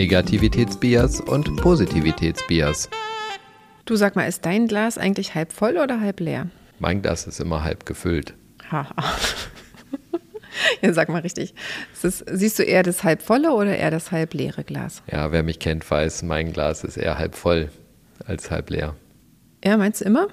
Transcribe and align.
Negativitätsbias 0.00 1.20
und 1.20 1.56
Positivitätsbias. 1.56 2.88
Du 3.84 3.96
sag 3.96 4.16
mal, 4.16 4.24
ist 4.24 4.46
dein 4.46 4.66
Glas 4.66 4.96
eigentlich 4.96 5.34
halb 5.34 5.52
voll 5.52 5.76
oder 5.76 6.00
halb 6.00 6.20
leer? 6.20 6.48
Mein 6.78 7.02
Glas 7.02 7.26
ist 7.26 7.38
immer 7.38 7.64
halb 7.64 7.84
gefüllt. 7.84 8.32
Haha. 8.70 8.94
ja, 10.80 10.94
sag 10.94 11.10
mal 11.10 11.20
richtig. 11.20 11.54
Ist, 12.02 12.24
siehst 12.32 12.58
du 12.58 12.62
eher 12.62 12.82
das 12.82 13.04
halb 13.04 13.20
volle 13.20 13.52
oder 13.52 13.76
eher 13.76 13.90
das 13.90 14.10
halb 14.10 14.32
leere 14.32 14.64
Glas? 14.64 15.02
Ja, 15.12 15.32
wer 15.32 15.42
mich 15.42 15.58
kennt, 15.58 15.90
weiß, 15.90 16.22
mein 16.22 16.54
Glas 16.54 16.82
ist 16.82 16.96
eher 16.96 17.18
halb 17.18 17.34
voll 17.34 17.68
als 18.24 18.50
halb 18.50 18.70
leer. 18.70 18.96
Ja, 19.62 19.76
meinst 19.76 20.00
du 20.00 20.06
immer? 20.06 20.28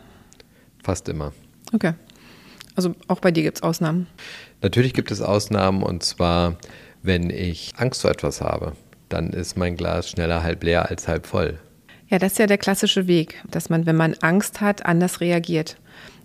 Fast 0.81 1.09
immer. 1.09 1.33
Okay. 1.73 1.91
Also 2.77 2.95
auch 3.09 3.19
bei 3.19 3.31
dir 3.31 3.43
gibt 3.43 3.57
es 3.57 3.63
Ausnahmen. 3.63 4.07
Natürlich 4.61 4.93
gibt 4.93 5.11
es 5.11 5.21
Ausnahmen 5.21 5.83
und 5.83 6.03
zwar, 6.03 6.57
wenn 7.03 7.29
ich 7.29 7.73
Angst 7.75 8.03
vor 8.03 8.11
etwas 8.11 8.39
habe, 8.39 8.71
dann 9.09 9.31
ist 9.31 9.57
mein 9.57 9.75
Glas 9.75 10.09
schneller 10.09 10.43
halb 10.43 10.63
leer 10.63 10.89
als 10.89 11.07
halb 11.07 11.27
voll. 11.27 11.59
Ja, 12.09 12.19
das 12.19 12.33
ist 12.33 12.39
ja 12.39 12.47
der 12.47 12.57
klassische 12.57 13.07
Weg, 13.07 13.43
dass 13.51 13.69
man, 13.69 13.85
wenn 13.85 13.95
man 13.97 14.13
Angst 14.21 14.61
hat, 14.61 14.85
anders 14.85 15.19
reagiert. 15.19 15.77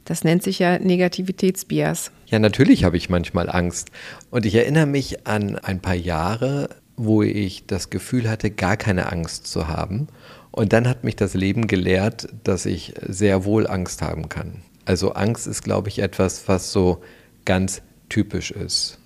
Das 0.05 0.25
nennt 0.25 0.43
sich 0.43 0.59
ja 0.59 0.79
Negativitätsbias. 0.79 2.11
Ja, 2.27 2.39
natürlich 2.39 2.85
habe 2.85 2.97
ich 2.97 3.09
manchmal 3.09 3.49
Angst. 3.49 3.91
Und 4.31 4.47
ich 4.47 4.55
erinnere 4.55 4.87
mich 4.87 5.27
an 5.27 5.57
ein 5.59 5.81
paar 5.81 5.95
Jahre, 5.95 6.69
wo 6.97 7.23
ich 7.23 7.67
das 7.67 7.91
Gefühl 7.91 8.29
hatte, 8.29 8.51
gar 8.51 8.77
keine 8.77 9.11
Angst 9.11 9.47
zu 9.47 9.69
haben. 9.69 10.09
Und 10.51 10.73
dann 10.73 10.89
hat 10.89 11.05
mich 11.05 11.17
das 11.17 11.35
Leben 11.35 11.67
gelehrt, 11.67 12.29
dass 12.45 12.67
ich 12.67 12.95
sehr 13.07 13.45
wohl 13.45 13.67
Angst 13.67 14.03
haben 14.03 14.29
kann. 14.29 14.63
Also 14.85 15.13
Angst 15.13 15.47
ist, 15.47 15.63
glaube 15.63 15.89
ich, 15.89 16.01
etwas, 16.01 16.47
was 16.49 16.73
so 16.73 17.03
ganz 17.45 17.83
typisch 18.09 18.51
ist. 18.51 18.99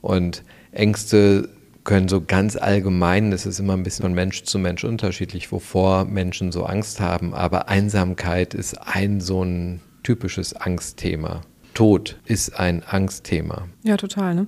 Und 0.00 0.42
Ängste 0.72 1.48
können 1.84 2.08
so 2.08 2.22
ganz 2.22 2.56
allgemein, 2.56 3.30
das 3.30 3.46
ist 3.46 3.60
immer 3.60 3.74
ein 3.74 3.82
bisschen 3.82 4.02
von 4.02 4.14
Mensch 4.14 4.42
zu 4.44 4.58
Mensch 4.58 4.84
unterschiedlich, 4.84 5.52
wovor 5.52 6.06
Menschen 6.06 6.50
so 6.50 6.64
Angst 6.64 7.00
haben, 7.00 7.34
aber 7.34 7.68
Einsamkeit 7.68 8.54
ist 8.54 8.74
ein 8.74 9.20
so 9.20 9.44
ein 9.44 9.80
typisches 10.02 10.54
Angstthema. 10.54 11.42
Tod 11.74 12.18
ist 12.24 12.58
ein 12.58 12.82
Angstthema. 12.84 13.68
Ja, 13.82 13.96
total. 13.96 14.34
Ne? 14.34 14.46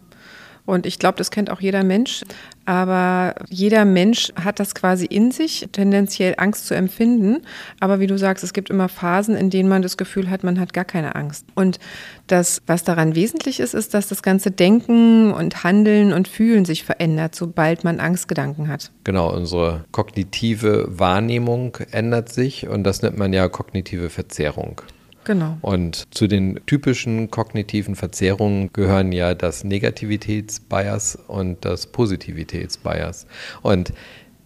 Und 0.64 0.87
ich 0.87 0.98
glaube, 0.98 1.19
das 1.19 1.31
kennt 1.31 1.51
auch 1.51 1.61
jeder 1.61 1.84
Mensch. 1.84 2.25
Aber 2.67 3.34
jeder 3.48 3.84
Mensch 3.84 4.33
hat 4.34 4.61
das 4.61 4.75
quasi 4.75 5.06
in 5.06 5.31
sich, 5.31 5.69
tendenziell 5.72 6.34
Angst 6.36 6.67
zu 6.67 6.75
empfinden. 6.75 7.42
Aber 7.81 8.00
wie 8.00 8.08
du 8.08 8.19
sagst, 8.19 8.45
es 8.45 8.53
gibt 8.53 8.70
immer 8.70 8.89
Phasen, 8.89 9.36
in 9.36 9.50
denen 9.50 9.69
man 9.69 9.83
das 9.83 9.97
Gefühl 9.97 10.28
hat, 10.28 10.45
man 10.45 10.61
hat 10.61 10.73
gar 10.73 10.84
keine 10.84 11.14
Angst. 11.14 11.47
Und 11.55 11.78
das, 12.27 12.61
was 12.67 12.83
daran 12.83 13.14
wesentlich 13.14 13.61
ist, 13.61 13.75
ist, 13.75 13.95
dass 13.95 14.08
das 14.08 14.23
ganze 14.23 14.50
Denken 14.50 15.33
und 15.33 15.62
Handeln 15.62 16.12
und 16.12 16.27
Fühlen 16.28 16.64
sich 16.64 16.84
verändert, 16.84 17.36
sobald 17.36 17.84
man 17.84 18.00
Angstgedanken 18.00 18.69
hat. 18.69 18.91
Genau, 19.05 19.33
unsere 19.33 19.84
kognitive 19.92 20.86
Wahrnehmung 20.89 21.77
ändert 21.92 22.33
sich 22.33 22.67
und 22.69 22.83
das 22.83 23.03
nennt 23.03 23.17
man 23.17 23.33
ja 23.33 23.48
kognitive 23.48 24.11
Verzerrung. 24.11 24.83
Genau. 25.27 25.58
Und 25.60 26.14
zu 26.14 26.28
den 26.28 26.60
typischen 26.66 27.32
kognitiven 27.32 27.96
Verzerrungen 27.96 28.72
gehören 28.72 29.11
ja 29.11 29.34
das 29.34 29.64
Negativitätsbias 29.64 31.18
und 31.27 31.64
das 31.64 31.89
Positivitätsbias. 31.89 33.27
Und 33.61 33.92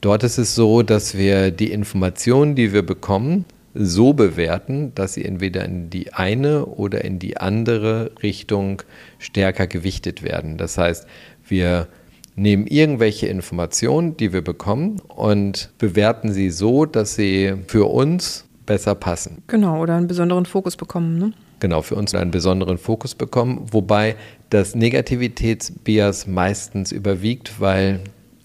dort 0.01 0.25
ist 0.25 0.39
es 0.39 0.55
so, 0.55 0.83
dass 0.83 1.19
wir 1.19 1.51
die 1.51 1.71
Informationen, 1.71 2.55
die 2.55 2.73
wir 2.73 2.81
bekommen, 2.81 3.45
so 3.75 4.15
bewerten, 4.15 4.93
dass 4.95 5.13
sie 5.15 5.25
entweder 5.27 5.67
in 5.67 5.91
die 5.91 6.15
eine 6.15 6.65
oder 6.65 7.05
in 7.05 7.19
die 7.19 7.37
andere 7.37 8.13
Richtung 8.23 8.83
stärker 9.19 9.67
gewichtet 9.67 10.23
werden. 10.23 10.57
Das 10.57 10.79
heißt, 10.79 11.07
wir 11.47 11.89
nehmen 12.37 12.67
irgendwelche 12.67 13.27
Informationen, 13.27 14.17
die 14.17 14.33
wir 14.33 14.43
bekommen 14.43 14.99
und 15.09 15.73
bewerten 15.77 16.33
sie 16.33 16.49
so, 16.49 16.87
dass 16.87 17.17
sie 17.17 17.53
für 17.67 17.85
uns 17.85 18.47
besser 18.71 18.95
passen. 18.95 19.43
Genau, 19.49 19.83
oder 19.83 19.97
einen 19.97 20.07
besonderen 20.07 20.47
Fokus 20.47 20.77
bekommen. 20.77 21.19
Ne? 21.19 21.33
Genau, 21.59 21.83
für 21.83 21.97
uns 21.97 22.15
einen 22.15 22.31
besonderen 22.31 22.79
Fokus 22.79 23.17
bekommen, 23.17 23.67
wobei 23.73 24.15
das 24.51 24.77
Negativitätsbias 24.77 26.29
meistens 26.29 26.93
überwiegt, 26.93 27.61
weil 27.61 27.99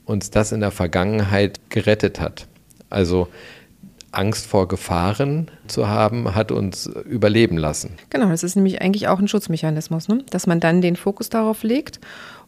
uns 0.03 0.31
das 0.31 0.51
in 0.51 0.61
der 0.61 0.71
Vergangenheit 0.71 1.59
gerettet 1.69 2.19
hat. 2.19 2.47
Also 2.89 3.27
Angst 4.11 4.47
vor 4.47 4.67
Gefahren 4.67 5.51
zu 5.67 5.87
haben, 5.87 6.33
hat 6.33 6.51
uns 6.51 6.87
überleben 6.87 7.59
lassen. 7.59 7.91
Genau, 8.09 8.29
das 8.29 8.41
ist 8.41 8.55
nämlich 8.55 8.81
eigentlich 8.81 9.07
auch 9.07 9.19
ein 9.19 9.27
Schutzmechanismus, 9.27 10.07
ne? 10.07 10.23
dass 10.31 10.47
man 10.47 10.59
dann 10.59 10.81
den 10.81 10.95
Fokus 10.95 11.29
darauf 11.29 11.61
legt 11.61 11.99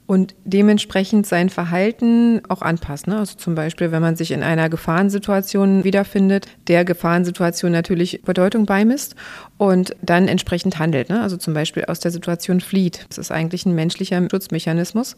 und 0.07 0.35
dementsprechend 0.45 1.27
sein 1.27 1.49
Verhalten 1.49 2.41
auch 2.47 2.61
anpasst. 2.61 3.07
Ne? 3.07 3.19
Also 3.19 3.35
zum 3.35 3.55
Beispiel, 3.55 3.91
wenn 3.91 4.01
man 4.01 4.15
sich 4.15 4.31
in 4.31 4.41
einer 4.41 4.69
Gefahrensituation 4.69 5.83
wiederfindet, 5.83 6.47
der 6.67 6.85
Gefahrensituation 6.85 7.73
natürlich 7.73 8.21
Bedeutung 8.23 8.65
beimisst 8.65 9.15
und 9.57 9.95
dann 10.01 10.29
entsprechend 10.29 10.79
handelt. 10.79 11.09
Ne? 11.09 11.21
Also 11.21 11.35
zum 11.35 11.53
Beispiel 11.53 11.85
aus 11.85 11.99
der 11.99 12.11
Situation 12.11 12.61
flieht. 12.61 13.05
Das 13.09 13.17
ist 13.17 13.31
eigentlich 13.31 13.65
ein 13.65 13.75
menschlicher 13.75 14.25
Schutzmechanismus. 14.31 15.17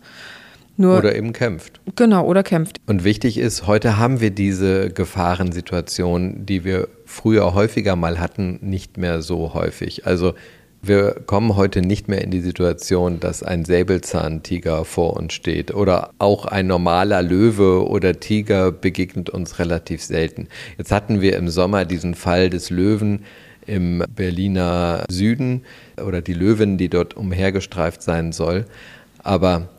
Nur, 0.76 0.98
oder 0.98 1.14
eben 1.14 1.34
kämpft. 1.34 1.82
Genau, 1.96 2.26
oder 2.26 2.42
kämpft. 2.42 2.80
Und 2.88 3.04
wichtig 3.04 3.38
ist, 3.38 3.68
heute 3.68 3.98
haben 3.98 4.22
wir 4.22 4.32
diese 4.32 4.90
Gefahrensituation, 4.90 6.46
die 6.46 6.64
wir 6.64 6.88
früher 7.06 7.54
häufiger 7.54 7.98
mal 7.98 8.18
hatten, 8.18 8.60
nicht 8.62 8.98
mehr 8.98 9.22
so 9.22 9.54
häufig. 9.54 10.08
Also 10.08 10.36
wir 10.82 11.16
kommen 11.26 11.56
heute 11.56 11.82
nicht 11.82 12.08
mehr 12.08 12.22
in 12.22 12.32
die 12.32 12.40
Situation, 12.40 13.20
dass 13.20 13.44
ein 13.44 13.66
Säbelzahntiger 13.66 14.86
vor 14.86 15.18
uns 15.18 15.34
steht 15.34 15.74
oder 15.74 16.12
auch 16.20 16.46
ein 16.46 16.68
normaler 16.68 17.22
Löwe 17.22 17.88
oder 17.88 18.20
Tiger 18.20 18.72
begegnet 18.72 19.30
uns 19.30 19.60
relativ 19.60 20.02
selten. 20.02 20.48
Jetzt 20.78 20.92
hatten 20.92 21.22
wir 21.22 21.36
im 21.36 21.50
Sommer 21.50 21.86
diesen 21.86 22.16
Fall 22.16 22.50
des 22.50 22.70
Löwen 22.70 23.26
im 23.66 24.04
Berliner 24.16 25.04
Süden 25.10 25.64
oder 26.04 26.22
die 26.22 26.34
Löwin, 26.34 26.78
die 26.78 26.90
dort 26.90 27.16
umhergestreift 27.16 28.02
sein 28.02 28.32
soll. 28.32 28.66
Aber 29.22 29.70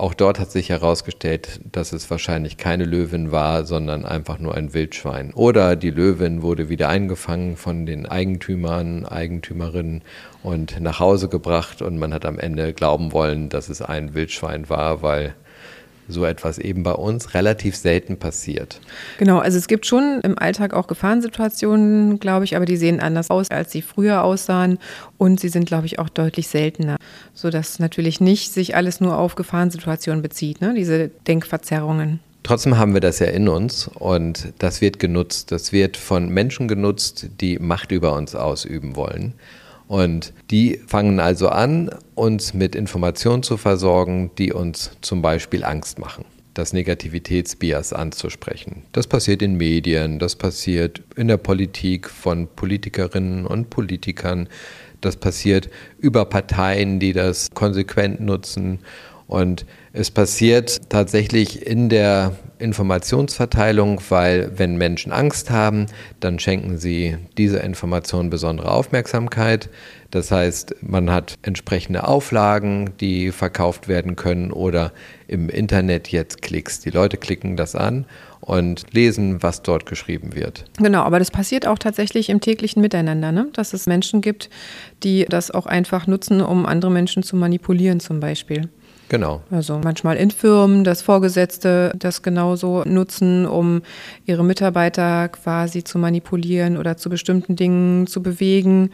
auch 0.00 0.14
dort 0.14 0.40
hat 0.40 0.50
sich 0.50 0.70
herausgestellt, 0.70 1.60
dass 1.70 1.92
es 1.92 2.10
wahrscheinlich 2.10 2.56
keine 2.56 2.84
Löwin 2.84 3.32
war, 3.32 3.66
sondern 3.66 4.06
einfach 4.06 4.38
nur 4.38 4.54
ein 4.54 4.72
Wildschwein. 4.72 5.34
Oder 5.34 5.76
die 5.76 5.90
Löwin 5.90 6.40
wurde 6.42 6.70
wieder 6.70 6.88
eingefangen 6.88 7.56
von 7.56 7.84
den 7.84 8.06
Eigentümern, 8.06 9.04
Eigentümerinnen 9.04 10.02
und 10.42 10.80
nach 10.80 11.00
Hause 11.00 11.28
gebracht 11.28 11.82
und 11.82 11.98
man 11.98 12.14
hat 12.14 12.24
am 12.24 12.38
Ende 12.38 12.72
glauben 12.72 13.12
wollen, 13.12 13.50
dass 13.50 13.68
es 13.68 13.82
ein 13.82 14.14
Wildschwein 14.14 14.70
war, 14.70 15.02
weil 15.02 15.34
so 16.10 16.24
etwas 16.24 16.58
eben 16.58 16.82
bei 16.82 16.92
uns 16.92 17.34
relativ 17.34 17.76
selten 17.76 18.18
passiert. 18.18 18.80
Genau, 19.18 19.38
also 19.38 19.58
es 19.58 19.68
gibt 19.68 19.86
schon 19.86 20.20
im 20.22 20.38
Alltag 20.38 20.74
auch 20.74 20.86
Gefahrensituationen, 20.86 22.18
glaube 22.18 22.44
ich, 22.44 22.56
aber 22.56 22.64
die 22.64 22.76
sehen 22.76 23.00
anders 23.00 23.30
aus, 23.30 23.50
als 23.50 23.72
sie 23.72 23.82
früher 23.82 24.22
aussahen 24.22 24.78
und 25.18 25.40
sie 25.40 25.48
sind, 25.48 25.66
glaube 25.66 25.86
ich, 25.86 25.98
auch 25.98 26.08
deutlich 26.08 26.48
seltener, 26.48 26.96
sodass 27.34 27.78
natürlich 27.78 28.20
nicht 28.20 28.52
sich 28.52 28.76
alles 28.76 29.00
nur 29.00 29.18
auf 29.18 29.34
Gefahrensituationen 29.34 30.22
bezieht, 30.22 30.60
ne? 30.60 30.74
diese 30.74 31.08
Denkverzerrungen. 31.26 32.20
Trotzdem 32.42 32.78
haben 32.78 32.94
wir 32.94 33.00
das 33.00 33.18
ja 33.18 33.26
in 33.26 33.48
uns 33.48 33.88
und 33.88 34.52
das 34.58 34.80
wird 34.80 34.98
genutzt. 34.98 35.52
Das 35.52 35.72
wird 35.72 35.96
von 35.96 36.30
Menschen 36.30 36.68
genutzt, 36.68 37.26
die 37.40 37.58
Macht 37.58 37.92
über 37.92 38.14
uns 38.14 38.34
ausüben 38.34 38.96
wollen. 38.96 39.34
Und 39.90 40.32
die 40.52 40.78
fangen 40.86 41.18
also 41.18 41.48
an, 41.48 41.90
uns 42.14 42.54
mit 42.54 42.76
Informationen 42.76 43.42
zu 43.42 43.56
versorgen, 43.56 44.30
die 44.38 44.52
uns 44.52 44.92
zum 45.00 45.20
Beispiel 45.20 45.64
Angst 45.64 45.98
machen 45.98 46.24
das 46.54 46.72
Negativitätsbias 46.72 47.92
anzusprechen. 47.92 48.82
Das 48.92 49.06
passiert 49.06 49.40
in 49.40 49.56
Medien, 49.56 50.18
das 50.18 50.34
passiert 50.34 51.00
in 51.16 51.28
der 51.28 51.36
Politik 51.36 52.10
von 52.10 52.48
Politikerinnen 52.48 53.46
und 53.46 53.70
Politikern, 53.70 54.48
das 55.00 55.16
passiert 55.16 55.70
über 55.98 56.24
Parteien, 56.24 56.98
die 56.98 57.12
das 57.12 57.50
konsequent 57.54 58.20
nutzen 58.20 58.80
und 59.30 59.64
es 59.92 60.10
passiert 60.10 60.80
tatsächlich 60.88 61.64
in 61.64 61.88
der 61.88 62.32
Informationsverteilung, 62.58 64.00
weil 64.08 64.50
wenn 64.56 64.74
Menschen 64.74 65.12
Angst 65.12 65.50
haben, 65.50 65.86
dann 66.18 66.40
schenken 66.40 66.78
sie 66.78 67.16
dieser 67.38 67.62
Information 67.62 68.28
besondere 68.28 68.72
Aufmerksamkeit. 68.72 69.70
Das 70.10 70.32
heißt, 70.32 70.74
man 70.82 71.12
hat 71.12 71.38
entsprechende 71.42 72.08
Auflagen, 72.08 72.90
die 72.98 73.30
verkauft 73.30 73.86
werden 73.86 74.16
können 74.16 74.50
oder 74.50 74.90
im 75.28 75.48
Internet 75.48 76.08
jetzt 76.08 76.42
Klicks. 76.42 76.80
Die 76.80 76.90
Leute 76.90 77.16
klicken 77.16 77.56
das 77.56 77.76
an 77.76 78.06
und 78.40 78.86
lesen, 78.90 79.44
was 79.44 79.62
dort 79.62 79.86
geschrieben 79.86 80.34
wird. 80.34 80.64
Genau, 80.78 81.02
aber 81.02 81.20
das 81.20 81.30
passiert 81.30 81.68
auch 81.68 81.78
tatsächlich 81.78 82.30
im 82.30 82.40
täglichen 82.40 82.82
Miteinander, 82.82 83.30
ne? 83.30 83.46
dass 83.52 83.74
es 83.74 83.86
Menschen 83.86 84.22
gibt, 84.22 84.50
die 85.04 85.24
das 85.28 85.52
auch 85.52 85.66
einfach 85.66 86.08
nutzen, 86.08 86.40
um 86.40 86.66
andere 86.66 86.90
Menschen 86.90 87.22
zu 87.22 87.36
manipulieren 87.36 88.00
zum 88.00 88.18
Beispiel. 88.18 88.68
Genau. 89.10 89.42
Also 89.50 89.80
manchmal 89.82 90.16
in 90.16 90.30
Firmen, 90.30 90.84
dass 90.84 91.02
Vorgesetzte 91.02 91.92
das 91.98 92.22
genauso 92.22 92.84
nutzen, 92.84 93.44
um 93.44 93.82
ihre 94.24 94.44
Mitarbeiter 94.44 95.28
quasi 95.28 95.82
zu 95.82 95.98
manipulieren 95.98 96.76
oder 96.76 96.96
zu 96.96 97.10
bestimmten 97.10 97.56
Dingen 97.56 98.06
zu 98.06 98.22
bewegen, 98.22 98.90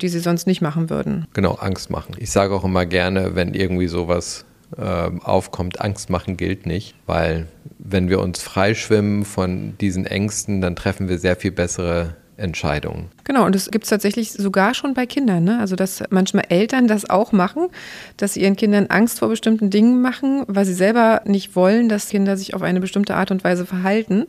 die 0.00 0.08
sie 0.08 0.18
sonst 0.18 0.48
nicht 0.48 0.60
machen 0.60 0.90
würden. 0.90 1.26
Genau, 1.34 1.54
Angst 1.54 1.88
machen. 1.88 2.16
Ich 2.18 2.32
sage 2.32 2.52
auch 2.52 2.64
immer 2.64 2.84
gerne, 2.84 3.36
wenn 3.36 3.54
irgendwie 3.54 3.86
sowas 3.86 4.44
äh, 4.76 4.82
aufkommt, 5.22 5.80
Angst 5.80 6.10
machen 6.10 6.36
gilt 6.36 6.66
nicht, 6.66 6.96
weil 7.06 7.46
wenn 7.78 8.08
wir 8.08 8.18
uns 8.18 8.42
freischwimmen 8.42 9.24
von 9.24 9.78
diesen 9.78 10.04
Ängsten, 10.04 10.60
dann 10.60 10.74
treffen 10.74 11.08
wir 11.08 11.18
sehr 11.18 11.36
viel 11.36 11.52
bessere 11.52 12.16
Entscheidungen. 12.40 13.10
Genau, 13.24 13.44
und 13.44 13.54
das 13.54 13.70
gibt 13.70 13.84
es 13.84 13.90
tatsächlich 13.90 14.32
sogar 14.32 14.74
schon 14.74 14.94
bei 14.94 15.06
Kindern. 15.06 15.44
Ne? 15.44 15.60
Also, 15.60 15.76
dass 15.76 16.02
manchmal 16.10 16.44
Eltern 16.48 16.88
das 16.88 17.08
auch 17.08 17.32
machen, 17.32 17.68
dass 18.16 18.34
sie 18.34 18.42
ihren 18.42 18.56
Kindern 18.56 18.86
Angst 18.86 19.18
vor 19.18 19.28
bestimmten 19.28 19.70
Dingen 19.70 20.00
machen, 20.00 20.44
weil 20.46 20.64
sie 20.64 20.74
selber 20.74 21.22
nicht 21.26 21.54
wollen, 21.54 21.88
dass 21.88 22.08
Kinder 22.08 22.36
sich 22.36 22.54
auf 22.54 22.62
eine 22.62 22.80
bestimmte 22.80 23.14
Art 23.14 23.30
und 23.30 23.44
Weise 23.44 23.66
verhalten. 23.66 24.26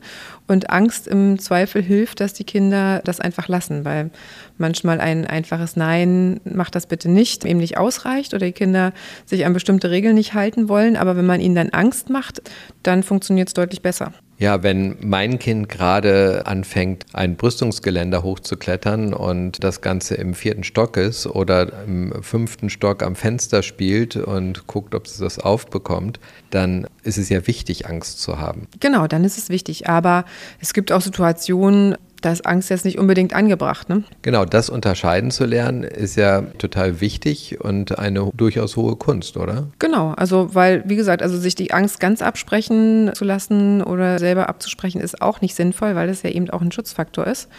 Und 0.47 0.69
Angst 0.69 1.07
im 1.07 1.39
Zweifel 1.39 1.81
hilft, 1.81 2.19
dass 2.19 2.33
die 2.33 2.43
Kinder 2.43 3.01
das 3.05 3.19
einfach 3.19 3.47
lassen, 3.47 3.85
weil 3.85 4.11
manchmal 4.57 4.99
ein 4.99 5.25
einfaches 5.25 5.75
Nein, 5.75 6.41
mach 6.43 6.69
das 6.69 6.87
bitte 6.87 7.09
nicht, 7.09 7.45
eben 7.45 7.59
nicht 7.59 7.77
ausreicht 7.77 8.33
oder 8.33 8.45
die 8.45 8.51
Kinder 8.51 8.91
sich 9.25 9.45
an 9.45 9.53
bestimmte 9.53 9.89
Regeln 9.89 10.15
nicht 10.15 10.33
halten 10.33 10.67
wollen. 10.67 10.97
Aber 10.97 11.15
wenn 11.15 11.25
man 11.25 11.39
ihnen 11.39 11.55
dann 11.55 11.69
Angst 11.69 12.09
macht, 12.09 12.41
dann 12.83 13.03
funktioniert 13.03 13.47
es 13.47 13.53
deutlich 13.53 13.81
besser. 13.81 14.11
Ja, 14.41 14.63
wenn 14.63 14.95
mein 15.01 15.37
Kind 15.37 15.69
gerade 15.69 16.47
anfängt, 16.47 17.05
ein 17.13 17.35
Brüstungsgeländer 17.35 18.23
hochzuklettern 18.23 19.13
und 19.13 19.63
das 19.63 19.81
Ganze 19.81 20.15
im 20.15 20.33
vierten 20.33 20.63
Stock 20.63 20.97
ist 20.97 21.27
oder 21.27 21.83
im 21.85 22.23
fünften 22.23 22.71
Stock 22.71 23.03
am 23.03 23.15
Fenster 23.15 23.61
spielt 23.61 24.15
und 24.15 24.65
guckt, 24.65 24.95
ob 24.95 25.05
es 25.05 25.17
das 25.17 25.37
aufbekommt, 25.37 26.19
dann 26.49 26.87
ist 27.03 27.17
es 27.17 27.29
ja 27.29 27.47
wichtig, 27.47 27.87
Angst 27.87 28.21
zu 28.21 28.39
haben. 28.39 28.67
Genau, 28.79 29.07
dann 29.07 29.23
ist 29.23 29.37
es 29.37 29.49
wichtig. 29.49 29.89
Aber 29.89 30.25
es 30.59 30.73
gibt 30.73 30.91
auch 30.91 31.01
Situationen, 31.01 31.95
da 32.21 32.31
ist 32.31 32.45
Angst 32.45 32.69
jetzt 32.69 32.85
nicht 32.85 32.99
unbedingt 32.99 33.33
angebracht. 33.33 33.89
Ne? 33.89 34.03
Genau, 34.21 34.45
das 34.45 34.69
unterscheiden 34.69 35.31
zu 35.31 35.45
lernen, 35.45 35.83
ist 35.83 36.15
ja 36.15 36.41
total 36.59 37.01
wichtig 37.01 37.59
und 37.59 37.97
eine 37.97 38.31
durchaus 38.35 38.75
hohe 38.75 38.95
Kunst, 38.95 39.37
oder? 39.37 39.67
Genau, 39.79 40.11
also 40.11 40.53
weil, 40.53 40.83
wie 40.85 40.95
gesagt, 40.95 41.23
also 41.23 41.37
sich 41.37 41.55
die 41.55 41.71
Angst 41.71 41.99
ganz 41.99 42.21
absprechen 42.21 43.11
zu 43.15 43.25
lassen 43.25 43.81
oder 43.81 44.19
selber 44.19 44.49
abzusprechen, 44.49 45.01
ist 45.01 45.21
auch 45.21 45.41
nicht 45.41 45.55
sinnvoll, 45.55 45.95
weil 45.95 46.07
das 46.07 46.21
ja 46.21 46.29
eben 46.29 46.49
auch 46.51 46.61
ein 46.61 46.71
Schutzfaktor 46.71 47.25
ist 47.25 47.49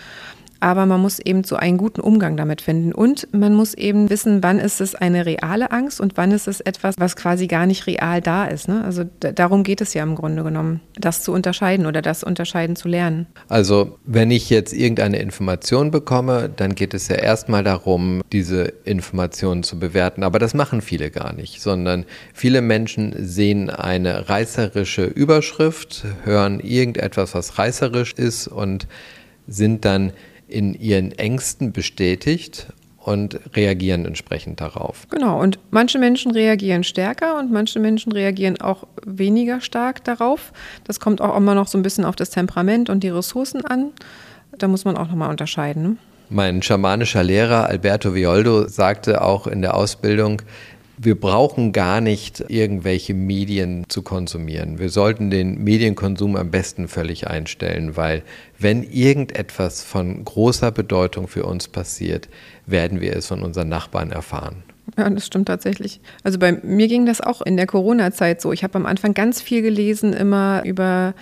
aber 0.62 0.86
man 0.86 1.00
muss 1.00 1.18
eben 1.18 1.42
so 1.42 1.56
einen 1.56 1.76
guten 1.76 2.00
Umgang 2.00 2.36
damit 2.36 2.62
finden. 2.62 2.92
Und 2.92 3.26
man 3.32 3.52
muss 3.52 3.74
eben 3.74 4.10
wissen, 4.10 4.44
wann 4.44 4.60
ist 4.60 4.80
es 4.80 4.94
eine 4.94 5.26
reale 5.26 5.72
Angst 5.72 6.00
und 6.00 6.16
wann 6.16 6.30
ist 6.30 6.46
es 6.46 6.60
etwas, 6.60 6.94
was 6.98 7.16
quasi 7.16 7.48
gar 7.48 7.66
nicht 7.66 7.88
real 7.88 8.20
da 8.20 8.44
ist. 8.44 8.68
Ne? 8.68 8.84
Also 8.84 9.02
darum 9.18 9.64
geht 9.64 9.80
es 9.80 9.92
ja 9.92 10.04
im 10.04 10.14
Grunde 10.14 10.44
genommen, 10.44 10.80
das 10.94 11.24
zu 11.24 11.32
unterscheiden 11.32 11.84
oder 11.84 12.00
das 12.00 12.22
unterscheiden 12.22 12.76
zu 12.76 12.86
lernen. 12.86 13.26
Also 13.48 13.98
wenn 14.04 14.30
ich 14.30 14.50
jetzt 14.50 14.72
irgendeine 14.72 15.18
Information 15.18 15.90
bekomme, 15.90 16.48
dann 16.54 16.76
geht 16.76 16.94
es 16.94 17.08
ja 17.08 17.16
erstmal 17.16 17.64
darum, 17.64 18.22
diese 18.30 18.72
Information 18.84 19.64
zu 19.64 19.80
bewerten. 19.80 20.22
Aber 20.22 20.38
das 20.38 20.54
machen 20.54 20.80
viele 20.80 21.10
gar 21.10 21.32
nicht, 21.32 21.60
sondern 21.60 22.04
viele 22.34 22.62
Menschen 22.62 23.14
sehen 23.18 23.68
eine 23.68 24.28
reißerische 24.28 25.06
Überschrift, 25.06 26.04
hören 26.22 26.60
irgendetwas, 26.60 27.34
was 27.34 27.58
reißerisch 27.58 28.12
ist 28.12 28.46
und 28.46 28.86
sind 29.48 29.84
dann 29.84 30.12
in 30.52 30.74
ihren 30.74 31.12
Ängsten 31.12 31.72
bestätigt 31.72 32.68
und 32.98 33.40
reagieren 33.54 34.04
entsprechend 34.04 34.60
darauf. 34.60 35.08
Genau, 35.10 35.40
und 35.40 35.58
manche 35.70 35.98
Menschen 35.98 36.30
reagieren 36.30 36.84
stärker 36.84 37.38
und 37.38 37.50
manche 37.50 37.80
Menschen 37.80 38.12
reagieren 38.12 38.60
auch 38.60 38.86
weniger 39.04 39.60
stark 39.60 40.04
darauf. 40.04 40.52
Das 40.84 41.00
kommt 41.00 41.20
auch 41.20 41.36
immer 41.36 41.54
noch 41.54 41.66
so 41.66 41.78
ein 41.78 41.82
bisschen 41.82 42.04
auf 42.04 42.14
das 42.14 42.30
Temperament 42.30 42.90
und 42.90 43.02
die 43.02 43.08
Ressourcen 43.08 43.64
an. 43.64 43.90
Da 44.56 44.68
muss 44.68 44.84
man 44.84 44.96
auch 44.96 45.08
nochmal 45.08 45.30
unterscheiden. 45.30 45.82
Ne? 45.82 45.96
Mein 46.34 46.62
schamanischer 46.62 47.22
Lehrer 47.22 47.66
Alberto 47.66 48.14
Violdo 48.14 48.66
sagte 48.66 49.20
auch 49.20 49.46
in 49.46 49.60
der 49.60 49.74
Ausbildung, 49.74 50.40
wir 51.04 51.18
brauchen 51.18 51.72
gar 51.72 52.00
nicht 52.00 52.44
irgendwelche 52.48 53.12
Medien 53.12 53.84
zu 53.88 54.02
konsumieren. 54.02 54.78
Wir 54.78 54.88
sollten 54.88 55.30
den 55.30 55.62
Medienkonsum 55.64 56.36
am 56.36 56.50
besten 56.50 56.86
völlig 56.86 57.26
einstellen, 57.26 57.96
weil 57.96 58.22
wenn 58.58 58.84
irgendetwas 58.84 59.82
von 59.82 60.24
großer 60.24 60.70
Bedeutung 60.70 61.26
für 61.26 61.44
uns 61.44 61.66
passiert, 61.66 62.28
werden 62.66 63.00
wir 63.00 63.16
es 63.16 63.26
von 63.26 63.42
unseren 63.42 63.68
Nachbarn 63.68 64.12
erfahren. 64.12 64.62
Ja, 64.96 65.10
das 65.10 65.26
stimmt 65.26 65.48
tatsächlich. 65.48 66.00
Also 66.22 66.38
bei 66.38 66.52
mir 66.52 66.86
ging 66.86 67.04
das 67.06 67.20
auch 67.20 67.42
in 67.42 67.56
der 67.56 67.66
Corona-Zeit 67.66 68.40
so. 68.40 68.52
Ich 68.52 68.62
habe 68.62 68.76
am 68.76 68.86
Anfang 68.86 69.14
ganz 69.14 69.40
viel 69.40 69.62
gelesen, 69.62 70.12
immer 70.12 70.62
über 70.64 71.14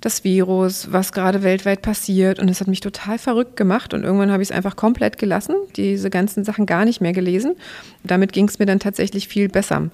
das 0.00 0.24
Virus, 0.24 0.92
was 0.92 1.12
gerade 1.12 1.42
weltweit 1.42 1.82
passiert. 1.82 2.38
Und 2.38 2.48
es 2.48 2.60
hat 2.60 2.68
mich 2.68 2.80
total 2.80 3.18
verrückt 3.18 3.56
gemacht. 3.56 3.92
Und 3.92 4.02
irgendwann 4.04 4.30
habe 4.30 4.42
ich 4.42 4.48
es 4.48 4.56
einfach 4.56 4.76
komplett 4.76 5.18
gelassen, 5.18 5.54
diese 5.76 6.08
ganzen 6.08 6.44
Sachen 6.44 6.64
gar 6.64 6.84
nicht 6.84 7.00
mehr 7.00 7.12
gelesen. 7.12 7.56
Damit 8.02 8.32
ging 8.32 8.48
es 8.48 8.58
mir 8.58 8.66
dann 8.66 8.80
tatsächlich 8.80 9.28
viel 9.28 9.48
besser. 9.48 9.90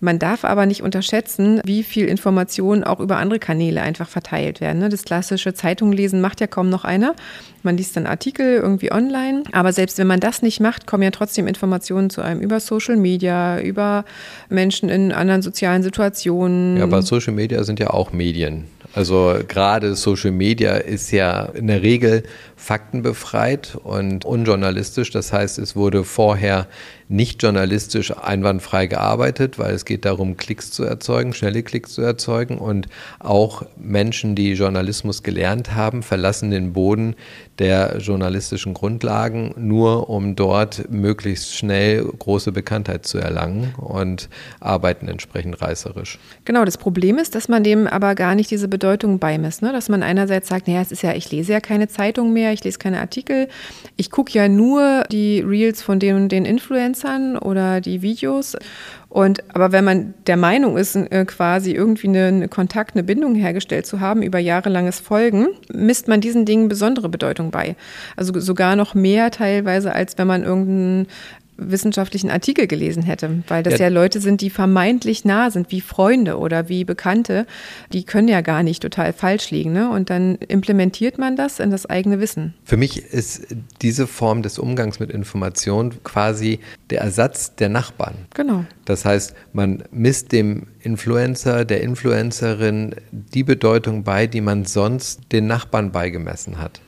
Man 0.00 0.18
darf 0.18 0.46
aber 0.46 0.64
nicht 0.64 0.82
unterschätzen, 0.82 1.60
wie 1.64 1.82
viel 1.82 2.06
Informationen 2.06 2.84
auch 2.84 3.00
über 3.00 3.18
andere 3.18 3.38
Kanäle 3.38 3.82
einfach 3.82 4.08
verteilt 4.08 4.62
werden. 4.62 4.78
Ne? 4.78 4.88
Das 4.88 5.04
klassische 5.04 5.52
Zeitunglesen 5.52 6.22
macht 6.22 6.40
ja 6.40 6.46
kaum 6.46 6.70
noch 6.70 6.84
einer. 6.84 7.14
Man 7.62 7.76
liest 7.76 7.96
dann 7.96 8.06
Artikel 8.06 8.56
irgendwie 8.56 8.90
online. 8.90 9.42
Aber 9.52 9.74
selbst 9.74 9.98
wenn 9.98 10.06
man 10.06 10.20
das 10.20 10.40
nicht 10.40 10.60
macht, 10.60 10.86
kommen 10.86 11.02
ja 11.02 11.10
trotzdem 11.10 11.46
Informationen 11.46 12.08
zu 12.08 12.22
einem 12.22 12.40
über 12.40 12.60
Social 12.60 12.96
Media, 12.96 13.60
über 13.60 14.06
Menschen 14.48 14.88
in 14.88 15.12
anderen 15.12 15.42
sozialen 15.42 15.82
Situationen. 15.82 16.78
Ja, 16.78 16.84
aber 16.84 17.02
Social 17.02 17.34
Media 17.34 17.62
sind 17.64 17.78
ja 17.78 17.90
auch 17.90 18.12
Medien. 18.12 18.64
Also 18.92 19.36
gerade 19.46 19.94
Social 19.94 20.32
Media 20.32 20.74
ist 20.74 21.12
ja 21.12 21.44
in 21.44 21.68
der 21.68 21.82
Regel 21.82 22.24
faktenbefreit 22.60 23.76
und 23.82 24.26
unjournalistisch. 24.26 25.10
Das 25.10 25.32
heißt, 25.32 25.58
es 25.58 25.76
wurde 25.76 26.04
vorher 26.04 26.66
nicht 27.08 27.42
journalistisch 27.42 28.16
einwandfrei 28.16 28.86
gearbeitet, 28.86 29.58
weil 29.58 29.74
es 29.74 29.84
geht 29.84 30.04
darum, 30.04 30.36
Klicks 30.36 30.70
zu 30.70 30.84
erzeugen, 30.84 31.32
schnelle 31.32 31.62
Klicks 31.64 31.94
zu 31.94 32.02
erzeugen. 32.02 32.58
Und 32.58 32.86
auch 33.18 33.64
Menschen, 33.76 34.36
die 34.36 34.52
Journalismus 34.52 35.24
gelernt 35.24 35.74
haben, 35.74 36.02
verlassen 36.04 36.50
den 36.50 36.72
Boden 36.72 37.16
der 37.58 37.98
journalistischen 37.98 38.74
Grundlagen 38.74 39.54
nur, 39.56 40.08
um 40.08 40.36
dort 40.36 40.90
möglichst 40.90 41.56
schnell 41.56 42.04
große 42.04 42.52
Bekanntheit 42.52 43.06
zu 43.06 43.18
erlangen 43.18 43.74
und 43.76 44.28
arbeiten 44.60 45.08
entsprechend 45.08 45.60
reißerisch. 45.60 46.18
Genau, 46.44 46.64
das 46.64 46.78
Problem 46.78 47.18
ist, 47.18 47.34
dass 47.34 47.48
man 47.48 47.64
dem 47.64 47.86
aber 47.86 48.14
gar 48.14 48.34
nicht 48.34 48.50
diese 48.50 48.68
Bedeutung 48.68 49.18
beimisst. 49.18 49.62
Ne? 49.62 49.72
Dass 49.72 49.88
man 49.88 50.02
einerseits 50.02 50.48
sagt, 50.48 50.68
naja, 50.68 50.80
es 50.80 50.92
ist 50.92 51.02
ja, 51.02 51.12
ich 51.14 51.30
lese 51.32 51.52
ja 51.52 51.60
keine 51.60 51.88
Zeitung 51.88 52.32
mehr, 52.32 52.49
ich 52.52 52.64
lese 52.64 52.78
keine 52.78 53.00
Artikel, 53.00 53.48
ich 53.96 54.10
gucke 54.10 54.32
ja 54.32 54.48
nur 54.48 55.04
die 55.10 55.40
Reels 55.40 55.82
von 55.82 55.98
den 55.98 56.28
den 56.28 56.44
Influencern 56.44 57.36
oder 57.38 57.80
die 57.80 58.02
Videos. 58.02 58.56
Und 59.10 59.42
aber 59.54 59.72
wenn 59.72 59.84
man 59.84 60.14
der 60.28 60.36
Meinung 60.36 60.76
ist, 60.76 60.94
äh, 60.94 61.24
quasi 61.24 61.72
irgendwie 61.72 62.06
einen 62.06 62.48
Kontakt, 62.48 62.94
eine 62.94 63.02
Bindung 63.02 63.34
hergestellt 63.34 63.84
zu 63.84 63.98
haben 63.98 64.22
über 64.22 64.38
jahrelanges 64.38 65.00
Folgen, 65.00 65.48
misst 65.72 66.06
man 66.06 66.20
diesen 66.20 66.44
Dingen 66.44 66.68
besondere 66.68 67.08
Bedeutung 67.08 67.50
bei. 67.50 67.74
Also 68.16 68.38
sogar 68.38 68.76
noch 68.76 68.94
mehr 68.94 69.32
teilweise, 69.32 69.92
als 69.92 70.16
wenn 70.16 70.28
man 70.28 70.44
irgendeinen 70.44 71.08
wissenschaftlichen 71.60 72.30
Artikel 72.30 72.66
gelesen 72.66 73.02
hätte, 73.02 73.42
weil 73.48 73.62
das 73.62 73.74
ja. 73.74 73.86
ja. 73.86 73.88
Leute 73.88 74.20
sind, 74.20 74.40
die 74.40 74.50
vermeintlich 74.50 75.24
nah 75.24 75.50
sind, 75.50 75.70
wie 75.70 75.80
Freunde 75.80 76.38
oder 76.38 76.68
wie 76.68 76.84
Bekannte, 76.84 77.46
die 77.92 78.04
können 78.04 78.28
ja 78.28 78.40
gar 78.40 78.62
nicht 78.62 78.82
total 78.82 79.12
falsch 79.12 79.50
liegen. 79.50 79.72
Ne? 79.72 79.90
Und 79.90 80.10
dann 80.10 80.36
implementiert 80.36 81.18
man 81.18 81.36
das 81.36 81.60
in 81.60 81.70
das 81.70 81.86
eigene 81.86 82.20
Wissen. 82.20 82.54
Für 82.64 82.76
mich 82.76 83.04
ist 83.04 83.46
diese 83.82 84.06
Form 84.06 84.42
des 84.42 84.58
Umgangs 84.58 85.00
mit 85.00 85.10
Informationen 85.10 86.02
quasi 86.02 86.60
der 86.90 87.02
Ersatz 87.02 87.54
der 87.54 87.68
Nachbarn. 87.68 88.14
Genau. 88.34 88.64
Das 88.84 89.04
heißt, 89.04 89.34
man 89.52 89.84
misst 89.92 90.32
dem 90.32 90.66
Influencer, 90.80 91.64
der 91.64 91.82
Influencerin 91.82 92.94
die 93.12 93.44
Bedeutung 93.44 94.02
bei, 94.02 94.26
die 94.26 94.40
man 94.40 94.64
sonst 94.64 95.20
den 95.32 95.46
Nachbarn 95.46 95.92
beigemessen 95.92 96.58
hat. 96.58 96.80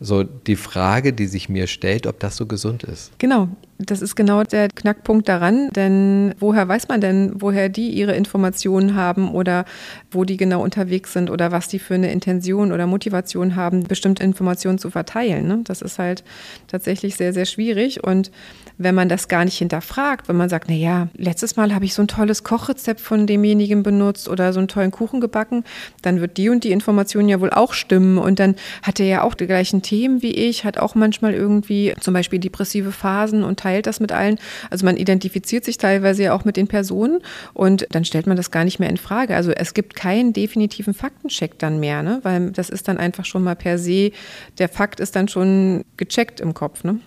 So 0.00 0.22
die 0.24 0.56
Frage, 0.56 1.12
die 1.12 1.26
sich 1.26 1.48
mir 1.48 1.66
stellt, 1.66 2.06
ob 2.06 2.20
das 2.20 2.36
so 2.36 2.46
gesund 2.46 2.82
ist. 2.82 3.12
Genau. 3.18 3.48
Das 3.78 4.02
ist 4.02 4.14
genau 4.14 4.44
der 4.44 4.68
Knackpunkt 4.68 5.28
daran, 5.28 5.68
denn 5.70 6.34
woher 6.38 6.68
weiß 6.68 6.86
man 6.88 7.00
denn, 7.00 7.32
woher 7.34 7.68
die 7.68 7.90
ihre 7.90 8.14
Informationen 8.14 8.94
haben 8.94 9.32
oder 9.32 9.64
wo 10.12 10.24
die 10.24 10.36
genau 10.36 10.62
unterwegs 10.62 11.12
sind 11.12 11.28
oder 11.28 11.50
was 11.50 11.66
die 11.66 11.80
für 11.80 11.94
eine 11.94 12.12
Intention 12.12 12.70
oder 12.70 12.86
Motivation 12.86 13.56
haben, 13.56 13.82
bestimmte 13.82 14.22
Informationen 14.22 14.78
zu 14.78 14.90
verteilen. 14.90 15.48
Ne? 15.48 15.60
Das 15.64 15.82
ist 15.82 15.98
halt 15.98 16.22
tatsächlich 16.68 17.16
sehr, 17.16 17.32
sehr 17.32 17.46
schwierig 17.46 18.04
und 18.04 18.30
wenn 18.78 18.94
man 18.94 19.08
das 19.08 19.28
gar 19.28 19.44
nicht 19.44 19.58
hinterfragt, 19.58 20.28
wenn 20.28 20.36
man 20.36 20.48
sagt, 20.48 20.68
na 20.68 20.74
ja, 20.74 21.08
letztes 21.16 21.56
Mal 21.56 21.74
habe 21.74 21.84
ich 21.84 21.94
so 21.94 22.02
ein 22.02 22.08
tolles 22.08 22.44
Kochrezept 22.44 23.00
von 23.00 23.26
demjenigen 23.26 23.82
benutzt 23.82 24.28
oder 24.28 24.52
so 24.52 24.58
einen 24.58 24.68
tollen 24.68 24.90
Kuchen 24.90 25.20
gebacken, 25.20 25.64
dann 26.02 26.20
wird 26.20 26.36
die 26.36 26.48
und 26.48 26.64
die 26.64 26.72
Information 26.72 27.28
ja 27.28 27.40
wohl 27.40 27.50
auch 27.50 27.72
stimmen 27.72 28.18
und 28.18 28.38
dann 28.38 28.54
hat 28.82 29.00
er 29.00 29.06
ja 29.06 29.22
auch 29.22 29.34
die 29.34 29.46
gleichen 29.46 29.82
Themen 29.82 30.22
wie 30.22 30.32
ich, 30.32 30.64
hat 30.64 30.78
auch 30.78 30.94
manchmal 30.94 31.34
irgendwie 31.34 31.94
zum 32.00 32.14
Beispiel 32.14 32.38
depressive 32.38 32.92
Phasen 32.92 33.44
und 33.44 33.63
teilt 33.64 33.86
das 33.86 33.98
mit 33.98 34.12
allen. 34.12 34.38
Also 34.70 34.84
man 34.84 34.96
identifiziert 34.96 35.64
sich 35.64 35.78
teilweise 35.78 36.24
ja 36.24 36.34
auch 36.34 36.44
mit 36.44 36.56
den 36.56 36.68
Personen 36.68 37.20
und 37.54 37.86
dann 37.90 38.04
stellt 38.04 38.26
man 38.26 38.36
das 38.36 38.50
gar 38.50 38.64
nicht 38.64 38.78
mehr 38.78 38.90
in 38.90 38.98
Frage. 38.98 39.34
Also 39.34 39.52
es 39.52 39.72
gibt 39.72 39.96
keinen 39.96 40.32
definitiven 40.32 40.92
Faktencheck 40.92 41.58
dann 41.58 41.80
mehr, 41.80 42.02
ne? 42.02 42.20
weil 42.22 42.50
das 42.50 42.68
ist 42.68 42.88
dann 42.88 42.98
einfach 42.98 43.24
schon 43.24 43.42
mal 43.42 43.56
per 43.56 43.78
se, 43.78 44.12
der 44.58 44.68
Fakt 44.68 45.00
ist 45.00 45.16
dann 45.16 45.28
schon 45.28 45.82
gecheckt 45.96 46.40
im 46.40 46.52
Kopf. 46.52 46.84
Ne? 46.84 47.00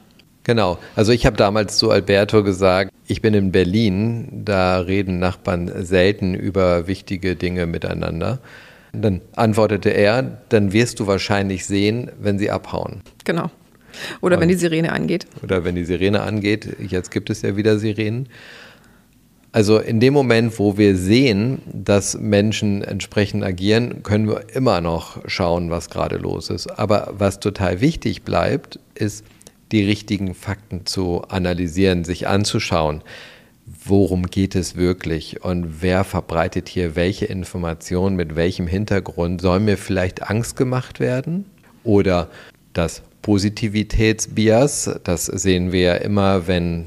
Genau. 0.43 0.79
Also 0.95 1.11
ich 1.11 1.25
habe 1.25 1.37
damals 1.37 1.77
zu 1.77 1.91
Alberto 1.91 2.43
gesagt, 2.43 2.91
ich 3.05 3.21
bin 3.21 3.33
in 3.33 3.51
Berlin, 3.51 4.43
da 4.45 4.79
reden 4.79 5.19
Nachbarn 5.19 5.71
selten 5.85 6.33
über 6.33 6.87
wichtige 6.87 7.35
Dinge 7.35 7.67
miteinander. 7.67 8.39
Dann 8.93 9.21
antwortete 9.35 9.89
er, 9.89 10.23
dann 10.49 10.73
wirst 10.73 10.99
du 10.99 11.05
wahrscheinlich 11.05 11.65
sehen, 11.65 12.09
wenn 12.19 12.39
sie 12.39 12.49
abhauen. 12.49 13.01
Genau. 13.25 13.51
Oder 14.21 14.35
Und, 14.35 14.41
wenn 14.41 14.49
die 14.49 14.55
Sirene 14.55 14.91
angeht. 14.91 15.27
Oder 15.43 15.63
wenn 15.63 15.75
die 15.75 15.85
Sirene 15.85 16.21
angeht. 16.21 16.75
Jetzt 16.87 17.11
gibt 17.11 17.29
es 17.29 17.41
ja 17.41 17.55
wieder 17.55 17.79
Sirenen. 17.79 18.29
Also 19.51 19.79
in 19.79 19.99
dem 19.99 20.13
Moment, 20.13 20.59
wo 20.59 20.77
wir 20.77 20.95
sehen, 20.95 21.61
dass 21.65 22.17
Menschen 22.17 22.83
entsprechend 22.83 23.43
agieren, 23.43 24.03
können 24.03 24.27
wir 24.27 24.53
immer 24.53 24.81
noch 24.81 25.17
schauen, 25.27 25.71
was 25.71 25.89
gerade 25.89 26.17
los 26.17 26.49
ist. 26.49 26.67
Aber 26.67 27.13
was 27.17 27.39
total 27.39 27.81
wichtig 27.81 28.23
bleibt, 28.23 28.79
ist, 28.93 29.25
die 29.71 29.83
richtigen 29.83 30.33
Fakten 30.33 30.85
zu 30.85 31.23
analysieren, 31.23 32.03
sich 32.03 32.27
anzuschauen. 32.27 33.01
Worum 33.83 34.27
geht 34.27 34.55
es 34.55 34.75
wirklich 34.75 35.43
und 35.43 35.81
wer 35.81 36.03
verbreitet 36.03 36.69
hier 36.69 36.95
welche 36.95 37.25
Informationen 37.25 38.15
mit 38.15 38.35
welchem 38.35 38.67
Hintergrund? 38.67 39.41
Soll 39.41 39.59
mir 39.59 39.77
vielleicht 39.77 40.29
Angst 40.29 40.55
gemacht 40.55 40.99
werden? 40.99 41.45
Oder 41.83 42.29
das 42.71 43.01
Positivitätsbias, 43.27 44.89
das 45.03 45.25
sehen 45.25 45.73
wir 45.73 45.81
ja 45.81 45.93
immer, 45.95 46.47
wenn 46.47 46.85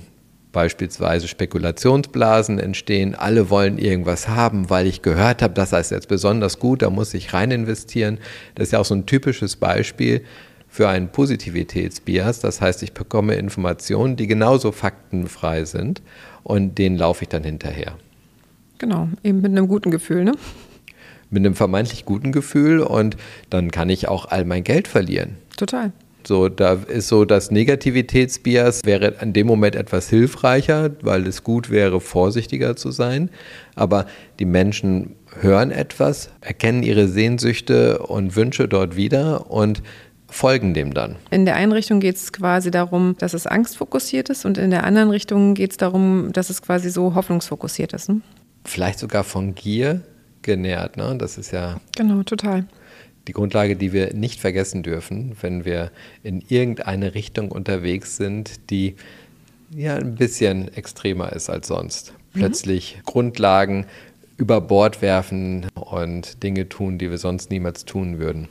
beispielsweise 0.52 1.28
Spekulationsblasen 1.28 2.58
entstehen. 2.58 3.14
Alle 3.14 3.50
wollen 3.50 3.76
irgendwas 3.76 4.26
haben, 4.26 4.70
weil 4.70 4.86
ich 4.86 5.02
gehört 5.02 5.42
habe, 5.42 5.52
das 5.52 5.74
heißt 5.74 5.90
jetzt 5.90 6.08
besonders 6.08 6.58
gut, 6.58 6.80
da 6.80 6.88
muss 6.88 7.12
ich 7.12 7.34
rein 7.34 7.50
investieren. 7.50 8.16
Das 8.54 8.68
ist 8.68 8.72
ja 8.72 8.78
auch 8.78 8.86
so 8.86 8.94
ein 8.94 9.04
typisches 9.04 9.56
Beispiel 9.56 10.22
für 10.66 10.88
einen 10.88 11.08
Positivitätsbias. 11.08 12.40
Das 12.40 12.62
heißt, 12.62 12.82
ich 12.84 12.94
bekomme 12.94 13.34
Informationen, 13.34 14.16
die 14.16 14.26
genauso 14.26 14.72
faktenfrei 14.72 15.66
sind 15.66 16.00
und 16.42 16.78
denen 16.78 16.96
laufe 16.96 17.24
ich 17.24 17.28
dann 17.28 17.44
hinterher. 17.44 17.96
Genau, 18.78 19.10
eben 19.22 19.42
mit 19.42 19.50
einem 19.50 19.68
guten 19.68 19.90
Gefühl, 19.90 20.24
ne? 20.24 20.32
Mit 21.28 21.44
einem 21.44 21.54
vermeintlich 21.54 22.06
guten 22.06 22.32
Gefühl 22.32 22.80
und 22.80 23.18
dann 23.50 23.70
kann 23.70 23.90
ich 23.90 24.08
auch 24.08 24.24
all 24.24 24.46
mein 24.46 24.64
Geld 24.64 24.88
verlieren. 24.88 25.36
Total. 25.58 25.92
So, 26.30 26.48
da 26.48 26.74
ist 26.74 27.08
so 27.08 27.24
das 27.24 27.50
Negativitätsbias 27.50 28.82
wäre 28.84 29.16
in 29.20 29.32
dem 29.32 29.48
Moment 29.48 29.74
etwas 29.74 30.08
hilfreicher, 30.08 30.92
weil 31.02 31.26
es 31.26 31.42
gut 31.42 31.70
wäre, 31.70 32.00
vorsichtiger 32.00 32.76
zu 32.76 32.92
sein. 32.92 33.30
Aber 33.74 34.06
die 34.38 34.44
Menschen 34.44 35.16
hören 35.40 35.72
etwas, 35.72 36.30
erkennen 36.40 36.84
ihre 36.84 37.08
Sehnsüchte 37.08 37.98
und 37.98 38.36
Wünsche 38.36 38.68
dort 38.68 38.94
wieder 38.94 39.50
und 39.50 39.82
folgen 40.28 40.72
dem 40.72 40.94
dann. 40.94 41.16
In 41.32 41.46
der 41.46 41.56
einen 41.56 41.72
Richtung 41.72 41.98
geht 41.98 42.14
es 42.14 42.32
quasi 42.32 42.70
darum, 42.70 43.16
dass 43.18 43.34
es 43.34 43.48
angstfokussiert 43.48 44.28
ist 44.28 44.44
und 44.44 44.56
in 44.56 44.70
der 44.70 44.84
anderen 44.84 45.10
Richtung 45.10 45.54
geht 45.54 45.72
es 45.72 45.78
darum, 45.78 46.32
dass 46.32 46.48
es 46.48 46.62
quasi 46.62 46.90
so 46.90 47.16
hoffnungsfokussiert 47.16 47.92
ist. 47.92 48.08
Ne? 48.08 48.20
Vielleicht 48.64 49.00
sogar 49.00 49.24
von 49.24 49.56
Gier 49.56 50.02
genährt. 50.42 50.96
Ne? 50.96 51.16
Das 51.18 51.38
ist 51.38 51.50
ja. 51.50 51.80
Genau, 51.96 52.22
total. 52.22 52.66
Die 53.30 53.34
Grundlage, 53.34 53.76
die 53.76 53.92
wir 53.92 54.12
nicht 54.12 54.40
vergessen 54.40 54.82
dürfen, 54.82 55.36
wenn 55.40 55.64
wir 55.64 55.92
in 56.24 56.42
irgendeine 56.48 57.14
Richtung 57.14 57.52
unterwegs 57.52 58.16
sind, 58.16 58.70
die 58.70 58.96
ja 59.72 59.94
ein 59.94 60.16
bisschen 60.16 60.66
extremer 60.74 61.32
ist 61.32 61.48
als 61.48 61.68
sonst. 61.68 62.12
Mhm. 62.34 62.40
Plötzlich 62.40 62.96
mhm. 62.96 63.02
Grundlagen 63.04 63.86
über 64.36 64.60
Bord 64.60 65.00
werfen 65.00 65.68
und 65.76 66.42
Dinge 66.42 66.68
tun, 66.68 66.98
die 66.98 67.08
wir 67.08 67.18
sonst 67.18 67.52
niemals 67.52 67.84
tun 67.84 68.18
würden. 68.18 68.48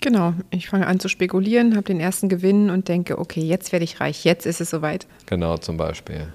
Genau, 0.00 0.34
ich 0.50 0.68
fange 0.68 0.88
an 0.88 0.98
zu 0.98 1.06
spekulieren, 1.06 1.76
habe 1.76 1.84
den 1.84 2.00
ersten 2.00 2.28
Gewinn 2.28 2.68
und 2.68 2.88
denke, 2.88 3.16
okay, 3.16 3.42
jetzt 3.42 3.70
werde 3.70 3.84
ich 3.84 4.00
reich, 4.00 4.24
jetzt 4.24 4.44
ist 4.44 4.60
es 4.60 4.70
soweit. 4.70 5.06
Genau, 5.26 5.56
zum 5.56 5.76
Beispiel. 5.76 6.26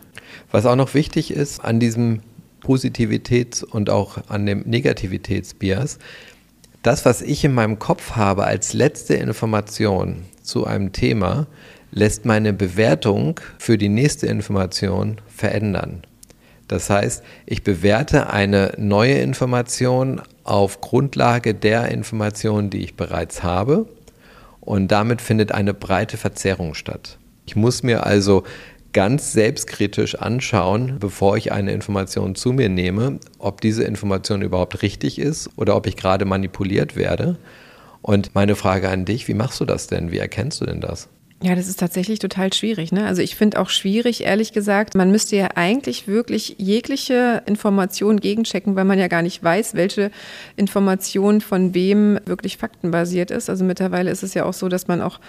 Was 0.49 0.65
auch 0.65 0.77
noch 0.77 0.93
wichtig 0.93 1.31
ist 1.31 1.59
an 1.59 1.81
diesem 1.81 2.21
Positivitäts- 2.63 3.65
und 3.65 3.89
auch 3.89 4.29
an 4.29 4.45
dem 4.45 4.61
Negativitätsbias, 4.61 5.99
das, 6.85 7.03
was 7.03 7.23
ich 7.23 7.43
in 7.43 7.53
meinem 7.53 7.79
Kopf 7.79 8.11
habe 8.11 8.45
als 8.45 8.73
letzte 8.73 9.15
Information 9.15 10.25
zu 10.43 10.65
einem 10.65 10.91
Thema, 10.91 11.47
lässt 11.89 12.25
meine 12.25 12.53
Bewertung 12.53 13.39
für 13.57 13.79
die 13.79 13.89
nächste 13.89 14.27
Information 14.27 15.17
verändern. 15.27 16.03
Das 16.67 16.91
heißt, 16.91 17.23
ich 17.47 17.63
bewerte 17.63 18.29
eine 18.29 18.73
neue 18.77 19.15
Information 19.15 20.21
auf 20.43 20.81
Grundlage 20.81 21.55
der 21.55 21.89
Informationen, 21.89 22.69
die 22.69 22.83
ich 22.83 22.95
bereits 22.95 23.41
habe 23.41 23.87
und 24.61 24.89
damit 24.91 25.21
findet 25.21 25.51
eine 25.51 25.73
breite 25.73 26.17
Verzerrung 26.17 26.75
statt. 26.75 27.17
Ich 27.47 27.55
muss 27.55 27.81
mir 27.81 28.05
also 28.05 28.43
ganz 28.95 29.33
selbstkritisch 29.33 30.15
anschauen, 30.15 30.99
bevor 30.99 31.35
ich 31.35 31.51
eine 31.51 31.73
Information 31.73 32.33
zu 32.33 32.53
mir 32.53 32.69
nehme, 32.69 33.19
ob 33.39 33.59
diese 33.59 33.83
Information 33.83 34.41
überhaupt 34.41 34.81
richtig 34.83 35.19
ist 35.19 35.49
oder 35.57 35.75
ob 35.75 35.85
ich 35.85 35.97
gerade 35.97 36.23
manipuliert 36.23 36.95
werde. 36.95 37.35
Und 38.01 38.35
meine 38.35 38.55
Frage 38.55 38.87
an 38.87 39.03
dich, 39.03 39.27
wie 39.27 39.33
machst 39.33 39.59
du 39.59 39.65
das 39.65 39.87
denn? 39.87 40.13
Wie 40.13 40.17
erkennst 40.17 40.61
du 40.61 40.65
denn 40.65 40.79
das? 40.79 41.09
Ja, 41.43 41.53
das 41.53 41.67
ist 41.67 41.79
tatsächlich 41.79 42.19
total 42.19 42.53
schwierig. 42.53 42.93
Ne? 42.93 43.05
Also 43.05 43.21
ich 43.21 43.35
finde 43.35 43.59
auch 43.59 43.69
schwierig, 43.69 44.23
ehrlich 44.23 44.53
gesagt, 44.53 44.95
man 44.95 45.11
müsste 45.11 45.35
ja 45.35 45.49
eigentlich 45.55 46.07
wirklich 46.07 46.55
jegliche 46.59 47.43
Information 47.45 48.21
gegenchecken, 48.21 48.77
weil 48.77 48.85
man 48.85 48.97
ja 48.97 49.09
gar 49.09 49.21
nicht 49.21 49.43
weiß, 49.43 49.75
welche 49.75 50.11
Information 50.55 51.41
von 51.41 51.73
wem 51.73 52.19
wirklich 52.25 52.55
faktenbasiert 52.55 53.31
ist. 53.31 53.49
Also 53.49 53.65
mittlerweile 53.65 54.11
ist 54.11 54.23
es 54.23 54.33
ja 54.33 54.45
auch 54.45 54.53
so, 54.53 54.69
dass 54.69 54.87
man 54.87 55.01
auch, 55.01 55.19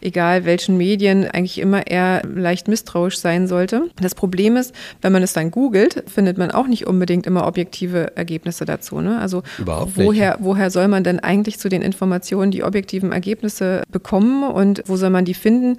egal 0.00 0.44
welchen 0.44 0.76
Medien, 0.76 1.28
eigentlich 1.28 1.58
immer 1.58 1.88
eher 1.88 2.22
leicht 2.24 2.68
misstrauisch 2.68 3.18
sein 3.18 3.48
sollte. 3.48 3.90
Das 4.00 4.14
Problem 4.14 4.56
ist, 4.56 4.72
wenn 5.02 5.12
man 5.12 5.24
es 5.24 5.32
dann 5.32 5.50
googelt, 5.50 6.04
findet 6.06 6.38
man 6.38 6.52
auch 6.52 6.68
nicht 6.68 6.86
unbedingt 6.86 7.26
immer 7.26 7.44
objektive 7.44 8.16
Ergebnisse 8.16 8.66
dazu. 8.66 9.00
Ne? 9.00 9.18
Also 9.18 9.42
Überhaupt 9.58 9.96
woher, 9.96 10.36
woher 10.38 10.70
soll 10.70 10.86
man 10.86 11.02
denn 11.02 11.18
eigentlich 11.18 11.58
zu 11.58 11.68
den 11.68 11.82
Informationen 11.82 12.52
die 12.52 12.62
objektiven 12.62 13.10
Ergebnisse 13.10 13.82
bekommen 13.90 14.44
und 14.44 14.84
wo 14.86 14.96
soll 14.96 15.10
man 15.10 15.24
die 15.24 15.34
finden? 15.34 15.55
Finden, 15.56 15.76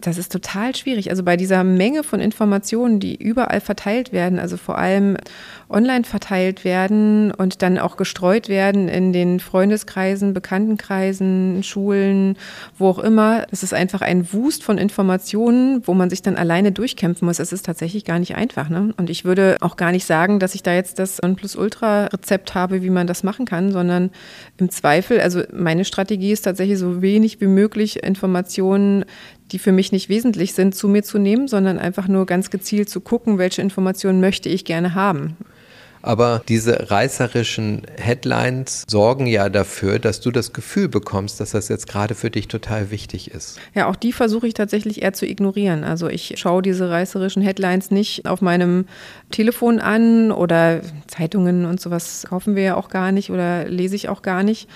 das 0.00 0.18
ist 0.18 0.32
total 0.32 0.74
schwierig. 0.74 1.10
Also 1.10 1.22
bei 1.22 1.36
dieser 1.36 1.64
Menge 1.64 2.04
von 2.04 2.20
Informationen, 2.20 3.00
die 3.00 3.16
überall 3.16 3.60
verteilt 3.60 4.12
werden, 4.12 4.38
also 4.38 4.56
vor 4.56 4.78
allem 4.78 5.16
online 5.68 6.04
verteilt 6.04 6.64
werden 6.64 7.30
und 7.32 7.62
dann 7.62 7.78
auch 7.78 7.96
gestreut 7.96 8.48
werden 8.48 8.88
in 8.88 9.12
den 9.12 9.40
Freundeskreisen, 9.40 10.32
Bekanntenkreisen, 10.32 11.62
Schulen, 11.62 12.36
wo 12.78 12.88
auch 12.88 12.98
immer. 12.98 13.46
Das 13.50 13.62
ist 13.62 13.74
einfach 13.74 14.00
ein 14.00 14.32
Wust 14.32 14.62
von 14.62 14.78
Informationen, 14.78 15.86
wo 15.86 15.94
man 15.94 16.10
sich 16.10 16.22
dann 16.22 16.36
alleine 16.36 16.72
durchkämpfen 16.72 17.26
muss. 17.26 17.38
Es 17.38 17.52
ist 17.52 17.66
tatsächlich 17.66 18.04
gar 18.04 18.18
nicht 18.18 18.34
einfach. 18.36 18.68
Ne? 18.68 18.94
Und 18.96 19.10
ich 19.10 19.24
würde 19.24 19.56
auch 19.60 19.76
gar 19.76 19.92
nicht 19.92 20.06
sagen, 20.06 20.38
dass 20.38 20.54
ich 20.54 20.62
da 20.62 20.74
jetzt 20.74 20.98
das 20.98 21.20
Nonplusultra-Rezept 21.20 22.54
habe, 22.54 22.82
wie 22.82 22.90
man 22.90 23.06
das 23.06 23.22
machen 23.22 23.44
kann, 23.44 23.72
sondern 23.72 24.10
im 24.56 24.70
Zweifel, 24.70 25.20
also 25.20 25.42
meine 25.52 25.84
Strategie 25.84 26.32
ist 26.32 26.42
tatsächlich 26.42 26.78
so 26.78 27.02
wenig 27.02 27.40
wie 27.40 27.46
möglich 27.46 28.02
Informationen 28.02 29.04
die 29.52 29.58
für 29.58 29.72
mich 29.72 29.92
nicht 29.92 30.08
wesentlich 30.08 30.54
sind, 30.54 30.74
zu 30.74 30.88
mir 30.88 31.02
zu 31.02 31.18
nehmen, 31.18 31.48
sondern 31.48 31.78
einfach 31.78 32.08
nur 32.08 32.26
ganz 32.26 32.50
gezielt 32.50 32.88
zu 32.88 33.00
gucken, 33.00 33.38
welche 33.38 33.62
Informationen 33.62 34.20
möchte 34.20 34.48
ich 34.48 34.64
gerne 34.64 34.94
haben. 34.94 35.36
Aber 36.02 36.42
diese 36.48 36.90
reißerischen 36.90 37.82
Headlines 37.96 38.84
sorgen 38.88 39.26
ja 39.26 39.48
dafür, 39.48 39.98
dass 39.98 40.20
du 40.20 40.30
das 40.30 40.52
Gefühl 40.52 40.88
bekommst, 40.88 41.40
dass 41.40 41.50
das 41.50 41.68
jetzt 41.68 41.88
gerade 41.88 42.14
für 42.14 42.30
dich 42.30 42.48
total 42.48 42.90
wichtig 42.90 43.30
ist. 43.30 43.58
Ja, 43.74 43.88
auch 43.88 43.96
die 43.96 44.12
versuche 44.12 44.46
ich 44.46 44.54
tatsächlich 44.54 45.02
eher 45.02 45.12
zu 45.12 45.26
ignorieren. 45.26 45.84
Also 45.84 46.08
ich 46.08 46.34
schaue 46.36 46.62
diese 46.62 46.88
reißerischen 46.88 47.42
Headlines 47.42 47.90
nicht 47.90 48.26
auf 48.26 48.40
meinem 48.40 48.86
Telefon 49.30 49.80
an 49.80 50.30
oder 50.30 50.82
Zeitungen 51.08 51.64
und 51.64 51.80
sowas 51.80 52.26
kaufen 52.28 52.54
wir 52.54 52.62
ja 52.62 52.76
auch 52.76 52.90
gar 52.90 53.12
nicht 53.12 53.30
oder 53.30 53.68
lese 53.68 53.96
ich 53.96 54.08
auch 54.08 54.22
gar 54.22 54.42
nicht 54.42 54.68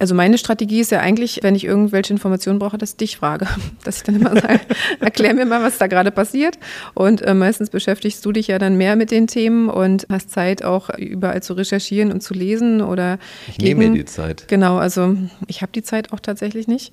Also 0.00 0.14
meine 0.14 0.38
Strategie 0.38 0.80
ist 0.80 0.90
ja 0.90 1.00
eigentlich, 1.00 1.40
wenn 1.42 1.54
ich 1.54 1.64
irgendwelche 1.64 2.12
Informationen 2.12 2.58
brauche, 2.58 2.78
dass 2.78 2.90
ich 2.90 2.96
dich 2.96 3.16
frage. 3.16 3.46
Dass 3.84 3.98
ich 3.98 4.02
dann 4.02 4.16
immer 4.16 4.34
sage, 4.34 4.60
erklär 5.00 5.34
mir 5.34 5.46
mal, 5.46 5.62
was 5.62 5.78
da 5.78 5.86
gerade 5.86 6.10
passiert. 6.10 6.58
Und 6.94 7.22
äh, 7.22 7.34
meistens 7.34 7.70
beschäftigst 7.70 8.24
du 8.24 8.32
dich 8.32 8.48
ja 8.48 8.58
dann 8.58 8.76
mehr 8.76 8.96
mit 8.96 9.10
den 9.10 9.26
Themen 9.26 9.68
und 9.68 10.06
hast 10.10 10.30
Zeit 10.30 10.64
auch 10.64 10.90
überall 10.98 11.42
zu 11.42 11.54
recherchieren 11.54 12.12
und 12.12 12.22
zu 12.22 12.34
lesen 12.34 12.80
oder. 12.80 13.18
Ich 13.48 13.58
nehme 13.58 13.88
mir 13.88 13.94
die 13.94 14.04
Zeit. 14.04 14.48
Genau, 14.48 14.78
also 14.78 15.16
ich 15.46 15.62
habe 15.62 15.72
die 15.72 15.82
Zeit 15.82 16.12
auch 16.12 16.20
tatsächlich 16.20 16.66
nicht. 16.66 16.92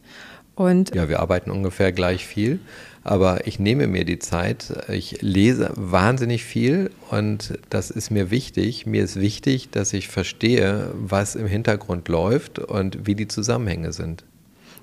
Und 0.56 0.94
ja, 0.94 1.10
wir 1.10 1.22
arbeiten 1.22 1.50
ungefähr 1.50 1.92
gleich 1.92 2.28
viel, 2.28 2.60
aber 3.04 3.48
ich 3.48 3.60
nehme 3.60 3.88
mir 3.88 4.06
die 4.06 4.20
Zeit. 4.20 4.74
Ich 4.90 5.22
lese 5.22 5.72
wahnsinnig 5.76 6.44
viel 6.44 6.92
und 7.10 7.58
das 7.70 7.90
ist 7.90 8.12
mir 8.12 8.32
wichtig. 8.32 8.86
Mir 8.86 9.04
ist 9.04 9.20
wichtig, 9.20 9.70
dass 9.72 9.94
ich 9.94 10.08
verstehe, 10.08 10.92
was 10.94 11.36
im 11.36 11.48
Hintergrund 11.48 12.08
läuft 12.08 12.60
und 12.60 13.08
wie 13.08 13.16
die 13.16 13.28
Zusammenhänge 13.28 13.94
sind. 13.94 14.24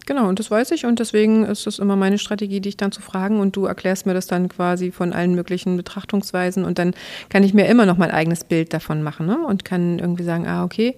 Genau, 0.08 0.26
und 0.26 0.38
das 0.38 0.50
weiß 0.50 0.70
ich 0.70 0.86
und 0.86 1.00
deswegen 1.00 1.44
ist 1.44 1.66
es 1.66 1.78
immer 1.78 1.94
meine 1.94 2.16
Strategie, 2.16 2.62
dich 2.62 2.78
dann 2.78 2.92
zu 2.92 3.02
fragen 3.02 3.40
und 3.40 3.54
du 3.56 3.66
erklärst 3.66 4.06
mir 4.06 4.14
das 4.14 4.26
dann 4.26 4.48
quasi 4.48 4.90
von 4.90 5.12
allen 5.12 5.34
möglichen 5.34 5.76
Betrachtungsweisen 5.76 6.64
und 6.64 6.78
dann 6.78 6.94
kann 7.28 7.42
ich 7.42 7.52
mir 7.52 7.66
immer 7.66 7.84
noch 7.84 7.98
mein 7.98 8.10
eigenes 8.10 8.42
Bild 8.42 8.72
davon 8.72 9.02
machen 9.02 9.26
ne? 9.26 9.36
und 9.46 9.66
kann 9.66 9.98
irgendwie 9.98 10.24
sagen, 10.24 10.46
ah, 10.46 10.64
okay, 10.64 10.96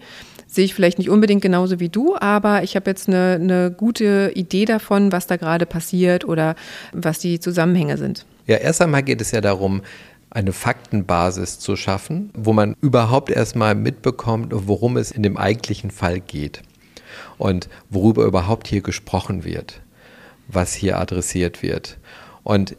sehe 0.51 0.65
ich 0.65 0.75
vielleicht 0.75 0.99
nicht 0.99 1.11
unbedingt 1.11 1.43
genauso 1.43 1.79
wie 1.81 1.89
du, 1.89 2.17
aber 2.17 2.63
ich 2.63 2.75
habe 2.75 2.91
jetzt 2.91 3.09
eine, 3.09 3.39
eine 3.41 3.71
gute 3.71 4.33
Idee 4.35 4.65
davon, 4.65 5.13
was 5.13 5.27
da 5.27 5.37
gerade 5.37 5.65
passiert 5.65 6.25
oder 6.25 6.57
was 6.93 7.21
die 7.21 7.39
Zusammenhänge 7.39 7.97
sind. 7.97 8.27
Ja, 8.47 8.57
erst 8.57 8.83
einmal 8.83 9.05
geht 9.05 9.21
es 9.21 9.31
ja 9.31 9.41
darum, 9.41 9.83
eine 10.31 10.53
Faktenbasis 10.53 11.59
zu 11.59 11.77
schaffen, 11.77 12.31
wo 12.35 12.53
man 12.53 12.77
überhaupt 12.81 13.31
erstmal 13.31 13.75
mitbekommt, 13.75 14.53
worum 14.55 14.97
es 14.97 15.11
in 15.11 15.23
dem 15.23 15.37
eigentlichen 15.37 15.91
Fall 15.91 16.21
geht 16.21 16.63
und 17.39 17.69
worüber 17.89 18.25
überhaupt 18.25 18.69
hier 18.69 18.81
gesprochen 18.81 19.45
wird, 19.45 19.81
was 20.49 20.75
hier 20.75 20.99
adressiert 20.99 21.63
wird. 21.63 21.99
Und 22.43 22.77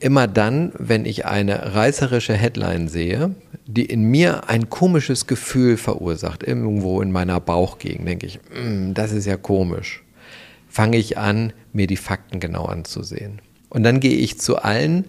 immer 0.00 0.26
dann, 0.26 0.72
wenn 0.78 1.04
ich 1.04 1.26
eine 1.26 1.74
reißerische 1.74 2.34
Headline 2.34 2.88
sehe, 2.88 3.34
die 3.66 3.84
in 3.84 4.04
mir 4.04 4.48
ein 4.48 4.70
komisches 4.70 5.26
Gefühl 5.26 5.76
verursacht, 5.76 6.42
irgendwo 6.42 7.00
in 7.00 7.12
meiner 7.12 7.40
Bauchgegend, 7.40 8.06
denke 8.08 8.26
ich, 8.26 8.38
mm, 8.54 8.94
das 8.94 9.12
ist 9.12 9.26
ja 9.26 9.36
komisch, 9.36 10.02
fange 10.68 10.96
ich 10.96 11.18
an, 11.18 11.52
mir 11.72 11.86
die 11.86 11.96
Fakten 11.96 12.40
genau 12.40 12.64
anzusehen. 12.64 13.40
Und 13.68 13.82
dann 13.82 14.00
gehe 14.00 14.16
ich 14.16 14.38
zu 14.38 14.56
allen 14.56 15.04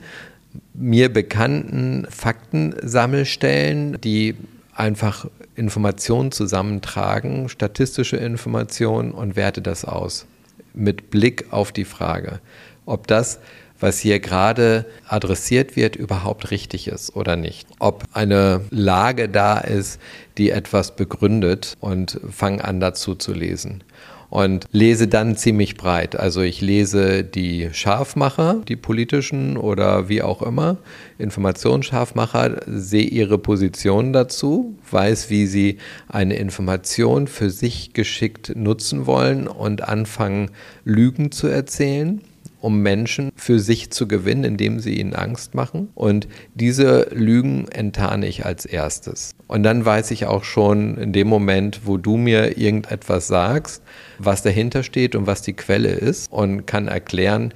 mir 0.73 1.13
bekannten 1.13 2.07
Faktensammelstellen, 2.09 4.01
die 4.01 4.35
einfach 4.73 5.27
Informationen 5.55 6.31
zusammentragen, 6.31 7.49
statistische 7.49 8.17
Informationen 8.17 9.11
und 9.11 9.35
werte 9.35 9.61
das 9.61 9.85
aus 9.85 10.25
mit 10.73 11.11
Blick 11.11 11.47
auf 11.51 11.71
die 11.71 11.85
Frage, 11.85 12.39
ob 12.85 13.07
das 13.07 13.39
was 13.79 13.99
hier 13.99 14.19
gerade 14.19 14.85
adressiert 15.07 15.75
wird, 15.75 15.95
überhaupt 15.95 16.51
richtig 16.51 16.87
ist 16.87 17.15
oder 17.15 17.35
nicht. 17.35 17.67
Ob 17.79 18.03
eine 18.13 18.61
Lage 18.69 19.29
da 19.29 19.57
ist, 19.59 19.99
die 20.37 20.51
etwas 20.51 20.95
begründet 20.95 21.75
und 21.79 22.19
fange 22.31 22.63
an 22.63 22.79
dazu 22.79 23.15
zu 23.15 23.33
lesen 23.33 23.83
und 24.29 24.65
lese 24.71 25.07
dann 25.07 25.35
ziemlich 25.35 25.75
breit. 25.75 26.15
Also 26.15 26.41
ich 26.41 26.61
lese 26.61 27.23
die 27.23 27.69
Scharfmacher, 27.71 28.61
die 28.67 28.75
politischen 28.75 29.57
oder 29.57 30.07
wie 30.07 30.21
auch 30.21 30.41
immer, 30.41 30.77
Informationsscharfmacher, 31.17 32.61
sehe 32.67 33.03
ihre 33.03 33.37
Position 33.37 34.13
dazu, 34.13 34.75
weiß, 34.91 35.29
wie 35.29 35.47
sie 35.47 35.77
eine 36.07 36.35
Information 36.35 37.27
für 37.27 37.49
sich 37.49 37.93
geschickt 37.93 38.53
nutzen 38.55 39.07
wollen 39.07 39.47
und 39.47 39.81
anfangen, 39.83 40.51
Lügen 40.85 41.31
zu 41.31 41.47
erzählen 41.47 42.21
um 42.61 42.81
Menschen 42.81 43.31
für 43.35 43.59
sich 43.59 43.91
zu 43.91 44.07
gewinnen, 44.07 44.43
indem 44.43 44.79
sie 44.79 44.99
ihnen 44.99 45.13
Angst 45.13 45.55
machen. 45.55 45.89
Und 45.95 46.27
diese 46.55 47.07
Lügen 47.11 47.67
enttarne 47.69 48.27
ich 48.27 48.45
als 48.45 48.65
erstes. 48.65 49.35
Und 49.47 49.63
dann 49.63 49.85
weiß 49.85 50.11
ich 50.11 50.25
auch 50.25 50.43
schon 50.43 50.97
in 50.97 51.13
dem 51.13 51.27
Moment, 51.27 51.81
wo 51.85 51.97
du 51.97 52.17
mir 52.17 52.57
irgendetwas 52.57 53.27
sagst, 53.27 53.81
was 54.17 54.43
dahinter 54.43 54.83
steht 54.83 55.15
und 55.15 55.27
was 55.27 55.41
die 55.41 55.53
Quelle 55.53 55.89
ist 55.89 56.31
und 56.31 56.65
kann 56.65 56.87
erklären, 56.87 57.53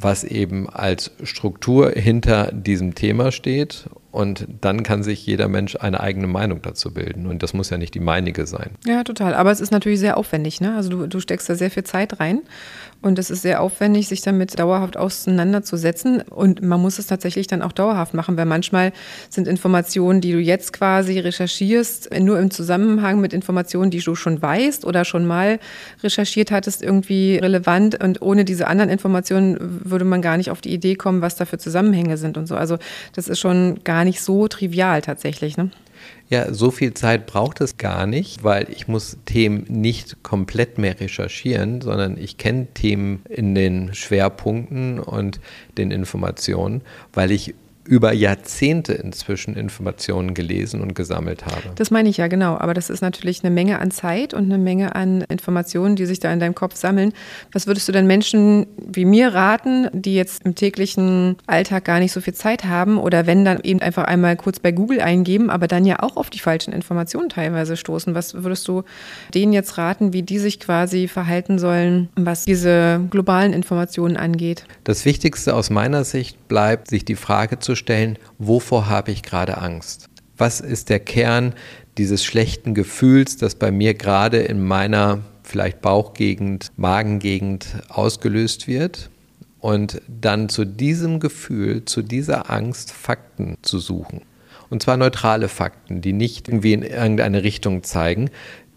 was 0.00 0.24
eben 0.24 0.68
als 0.68 1.12
Struktur 1.22 1.90
hinter 1.90 2.50
diesem 2.52 2.94
Thema 2.94 3.32
steht. 3.32 3.88
Und 4.10 4.46
dann 4.60 4.82
kann 4.82 5.02
sich 5.02 5.24
jeder 5.26 5.48
Mensch 5.48 5.76
eine 5.76 6.00
eigene 6.00 6.26
Meinung 6.26 6.60
dazu 6.60 6.92
bilden. 6.92 7.26
Und 7.26 7.42
das 7.42 7.54
muss 7.54 7.70
ja 7.70 7.78
nicht 7.78 7.94
die 7.94 8.00
meinige 8.00 8.46
sein. 8.46 8.72
Ja, 8.86 9.04
total. 9.04 9.32
Aber 9.34 9.50
es 9.50 9.60
ist 9.60 9.70
natürlich 9.70 10.00
sehr 10.00 10.18
aufwendig. 10.18 10.60
Ne? 10.60 10.76
Also 10.76 10.90
du, 10.90 11.06
du 11.06 11.18
steckst 11.18 11.48
da 11.48 11.54
sehr 11.54 11.70
viel 11.70 11.84
Zeit 11.84 12.20
rein. 12.20 12.42
Und 13.02 13.18
es 13.18 13.30
ist 13.30 13.42
sehr 13.42 13.60
aufwendig, 13.60 14.08
sich 14.08 14.22
damit 14.22 14.58
dauerhaft 14.58 14.96
auseinanderzusetzen. 14.96 16.22
Und 16.22 16.62
man 16.62 16.80
muss 16.80 17.00
es 17.00 17.08
tatsächlich 17.08 17.48
dann 17.48 17.60
auch 17.60 17.72
dauerhaft 17.72 18.14
machen, 18.14 18.36
weil 18.36 18.46
manchmal 18.46 18.92
sind 19.28 19.48
Informationen, 19.48 20.20
die 20.20 20.32
du 20.32 20.38
jetzt 20.38 20.72
quasi 20.72 21.18
recherchierst, 21.18 22.10
nur 22.20 22.38
im 22.38 22.52
Zusammenhang 22.52 23.20
mit 23.20 23.32
Informationen, 23.32 23.90
die 23.90 24.00
du 24.00 24.14
schon 24.14 24.40
weißt 24.40 24.84
oder 24.84 25.04
schon 25.04 25.26
mal 25.26 25.58
recherchiert 26.02 26.52
hattest, 26.52 26.80
irgendwie 26.80 27.38
relevant. 27.38 28.02
Und 28.02 28.22
ohne 28.22 28.44
diese 28.44 28.68
anderen 28.68 28.90
Informationen 28.90 29.80
würde 29.84 30.04
man 30.04 30.22
gar 30.22 30.36
nicht 30.36 30.50
auf 30.50 30.60
die 30.60 30.72
Idee 30.72 30.94
kommen, 30.94 31.22
was 31.22 31.34
da 31.34 31.44
für 31.44 31.58
Zusammenhänge 31.58 32.16
sind 32.16 32.36
und 32.36 32.46
so. 32.46 32.54
Also 32.54 32.78
das 33.14 33.26
ist 33.26 33.40
schon 33.40 33.82
gar 33.82 34.04
nicht 34.04 34.22
so 34.22 34.46
trivial 34.46 35.02
tatsächlich. 35.02 35.56
Ne? 35.56 35.70
Ja, 36.32 36.50
so 36.54 36.70
viel 36.70 36.94
Zeit 36.94 37.26
braucht 37.26 37.60
es 37.60 37.76
gar 37.76 38.06
nicht, 38.06 38.42
weil 38.42 38.66
ich 38.70 38.88
muss 38.88 39.18
Themen 39.26 39.66
nicht 39.68 40.22
komplett 40.22 40.78
mehr 40.78 40.98
recherchieren, 40.98 41.82
sondern 41.82 42.16
ich 42.16 42.38
kenne 42.38 42.68
Themen 42.72 43.22
in 43.28 43.54
den 43.54 43.92
Schwerpunkten 43.92 44.98
und 44.98 45.40
den 45.76 45.90
Informationen, 45.90 46.80
weil 47.12 47.32
ich 47.32 47.54
über 47.84 48.12
Jahrzehnte 48.12 48.92
inzwischen 48.92 49.56
Informationen 49.56 50.34
gelesen 50.34 50.80
und 50.80 50.94
gesammelt 50.94 51.46
habe. 51.46 51.72
Das 51.74 51.90
meine 51.90 52.08
ich 52.08 52.16
ja, 52.16 52.28
genau. 52.28 52.56
Aber 52.56 52.74
das 52.74 52.90
ist 52.90 53.00
natürlich 53.00 53.42
eine 53.42 53.52
Menge 53.52 53.80
an 53.80 53.90
Zeit 53.90 54.34
und 54.34 54.44
eine 54.44 54.58
Menge 54.58 54.94
an 54.94 55.22
Informationen, 55.22 55.96
die 55.96 56.06
sich 56.06 56.20
da 56.20 56.32
in 56.32 56.38
deinem 56.38 56.54
Kopf 56.54 56.76
sammeln. 56.76 57.12
Was 57.50 57.66
würdest 57.66 57.88
du 57.88 57.92
denn 57.92 58.06
Menschen 58.06 58.66
wie 58.76 59.04
mir 59.04 59.34
raten, 59.34 59.88
die 59.92 60.14
jetzt 60.14 60.44
im 60.44 60.54
täglichen 60.54 61.36
Alltag 61.46 61.84
gar 61.84 61.98
nicht 61.98 62.12
so 62.12 62.20
viel 62.20 62.34
Zeit 62.34 62.64
haben 62.64 62.98
oder 62.98 63.26
wenn 63.26 63.44
dann 63.44 63.60
eben 63.62 63.80
einfach 63.80 64.04
einmal 64.04 64.36
kurz 64.36 64.60
bei 64.60 64.70
Google 64.70 65.00
eingeben, 65.00 65.50
aber 65.50 65.66
dann 65.66 65.84
ja 65.84 66.02
auch 66.02 66.16
auf 66.16 66.30
die 66.30 66.38
falschen 66.38 66.72
Informationen 66.72 67.30
teilweise 67.30 67.76
stoßen? 67.76 68.14
Was 68.14 68.34
würdest 68.34 68.68
du 68.68 68.84
denen 69.34 69.52
jetzt 69.52 69.76
raten, 69.76 70.12
wie 70.12 70.22
die 70.22 70.38
sich 70.38 70.60
quasi 70.60 71.08
verhalten 71.08 71.58
sollen, 71.58 72.10
was 72.14 72.44
diese 72.44 73.00
globalen 73.10 73.52
Informationen 73.52 74.16
angeht? 74.16 74.64
Das 74.84 75.04
Wichtigste 75.04 75.56
aus 75.56 75.70
meiner 75.70 76.04
Sicht 76.04 76.48
bleibt, 76.48 76.88
sich 76.88 77.04
die 77.04 77.16
Frage 77.16 77.58
zu 77.58 77.71
stellen, 77.74 78.18
wovor 78.38 78.88
habe 78.88 79.10
ich 79.10 79.22
gerade 79.22 79.58
Angst? 79.58 80.08
Was 80.36 80.60
ist 80.60 80.88
der 80.88 81.00
Kern 81.00 81.54
dieses 81.98 82.24
schlechten 82.24 82.74
Gefühls, 82.74 83.36
das 83.36 83.54
bei 83.54 83.70
mir 83.70 83.94
gerade 83.94 84.38
in 84.38 84.62
meiner 84.62 85.20
vielleicht 85.42 85.82
Bauchgegend, 85.82 86.72
Magengegend 86.76 87.66
ausgelöst 87.88 88.66
wird? 88.66 89.10
Und 89.60 90.02
dann 90.08 90.48
zu 90.48 90.64
diesem 90.64 91.20
Gefühl, 91.20 91.84
zu 91.84 92.02
dieser 92.02 92.50
Angst 92.50 92.90
Fakten 92.90 93.58
zu 93.62 93.78
suchen. 93.78 94.22
Und 94.70 94.82
zwar 94.82 94.96
neutrale 94.96 95.48
Fakten, 95.48 96.00
die 96.00 96.14
nicht 96.14 96.48
irgendwie 96.48 96.72
in 96.72 96.82
irgendeine 96.82 97.44
Richtung 97.44 97.82
zeigen, 97.82 98.30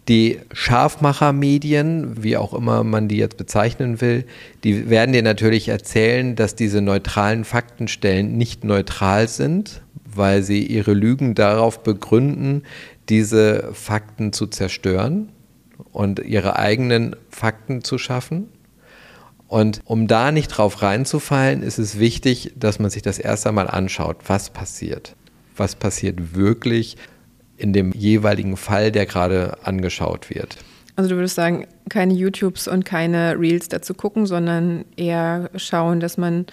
die 0.08 0.38
Scharfmachermedien, 0.52 2.22
wie 2.22 2.36
auch 2.36 2.54
immer 2.54 2.84
man 2.84 3.08
die 3.08 3.16
jetzt 3.16 3.36
bezeichnen 3.36 4.00
will, 4.00 4.24
die 4.62 4.88
werden 4.88 5.12
dir 5.12 5.22
natürlich 5.22 5.68
erzählen, 5.68 6.36
dass 6.36 6.54
diese 6.54 6.80
neutralen 6.80 7.44
Faktenstellen 7.44 8.36
nicht 8.36 8.62
neutral 8.62 9.28
sind, 9.28 9.82
weil 10.04 10.42
sie 10.42 10.64
ihre 10.64 10.94
Lügen 10.94 11.34
darauf 11.34 11.82
begründen, 11.82 12.62
diese 13.08 13.70
Fakten 13.72 14.32
zu 14.32 14.46
zerstören 14.46 15.30
und 15.92 16.20
ihre 16.20 16.56
eigenen 16.56 17.16
Fakten 17.30 17.82
zu 17.82 17.98
schaffen. 17.98 18.48
Und 19.48 19.80
um 19.84 20.06
da 20.06 20.32
nicht 20.32 20.48
drauf 20.48 20.82
reinzufallen, 20.82 21.62
ist 21.62 21.78
es 21.78 21.98
wichtig, 21.98 22.52
dass 22.56 22.78
man 22.78 22.90
sich 22.90 23.02
das 23.02 23.18
erst 23.18 23.46
einmal 23.46 23.68
anschaut, 23.68 24.16
was 24.26 24.50
passiert. 24.50 25.14
Was 25.56 25.74
passiert 25.74 26.34
wirklich? 26.34 26.96
In 27.56 27.72
dem 27.72 27.92
jeweiligen 27.92 28.56
Fall, 28.56 28.92
der 28.92 29.06
gerade 29.06 29.58
angeschaut 29.62 30.30
wird. 30.30 30.56
Also 30.96 31.10
du 31.10 31.16
würdest 31.16 31.34
sagen, 31.34 31.66
keine 31.90 32.14
YouTubes 32.14 32.68
und 32.68 32.84
keine 32.84 33.38
Reels 33.38 33.68
dazu 33.68 33.94
gucken, 33.94 34.26
sondern 34.26 34.84
eher 34.96 35.50
schauen, 35.56 36.00
dass 36.00 36.16
man 36.16 36.46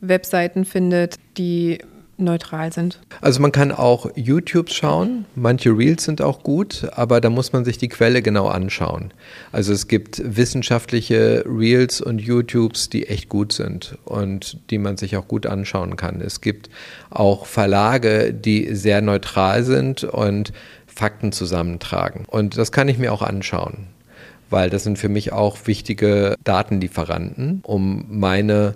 Webseiten 0.00 0.64
findet, 0.64 1.16
die 1.38 1.78
neutral 2.18 2.72
sind. 2.72 3.00
Also 3.20 3.40
man 3.40 3.52
kann 3.52 3.72
auch 3.72 4.10
YouTube 4.14 4.70
schauen, 4.70 5.24
manche 5.34 5.70
Reels 5.70 6.04
sind 6.04 6.22
auch 6.22 6.42
gut, 6.42 6.88
aber 6.92 7.20
da 7.20 7.30
muss 7.30 7.52
man 7.52 7.64
sich 7.64 7.78
die 7.78 7.88
Quelle 7.88 8.22
genau 8.22 8.46
anschauen. 8.46 9.12
Also 9.52 9.72
es 9.72 9.88
gibt 9.88 10.22
wissenschaftliche 10.24 11.44
Reels 11.46 12.00
und 12.00 12.20
YouTubes, 12.20 12.88
die 12.88 13.06
echt 13.08 13.28
gut 13.28 13.52
sind 13.52 13.98
und 14.04 14.58
die 14.70 14.78
man 14.78 14.96
sich 14.96 15.16
auch 15.16 15.28
gut 15.28 15.46
anschauen 15.46 15.96
kann. 15.96 16.20
Es 16.20 16.40
gibt 16.40 16.70
auch 17.10 17.46
Verlage, 17.46 18.32
die 18.32 18.74
sehr 18.74 19.02
neutral 19.02 19.64
sind 19.64 20.04
und 20.04 20.52
Fakten 20.86 21.32
zusammentragen. 21.32 22.24
Und 22.26 22.56
das 22.56 22.72
kann 22.72 22.88
ich 22.88 22.98
mir 22.98 23.12
auch 23.12 23.22
anschauen 23.22 23.88
weil 24.50 24.70
das 24.70 24.84
sind 24.84 24.98
für 24.98 25.08
mich 25.08 25.32
auch 25.32 25.58
wichtige 25.66 26.36
Datenlieferanten, 26.44 27.62
um 27.64 28.04
meine 28.08 28.74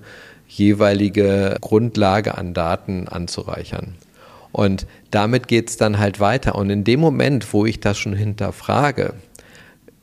jeweilige 0.50 1.56
Grundlage 1.60 2.36
an 2.36 2.54
Daten 2.54 3.08
anzureichern. 3.08 3.94
Und 4.52 4.86
damit 5.10 5.46
geht 5.48 5.70
es 5.70 5.76
dann 5.76 5.98
halt 5.98 6.18
weiter. 6.18 6.56
Und 6.56 6.70
in 6.70 6.84
dem 6.84 7.00
Moment, 7.00 7.52
wo 7.52 7.66
ich 7.66 7.80
das 7.80 7.98
schon 7.98 8.14
hinterfrage, 8.14 9.14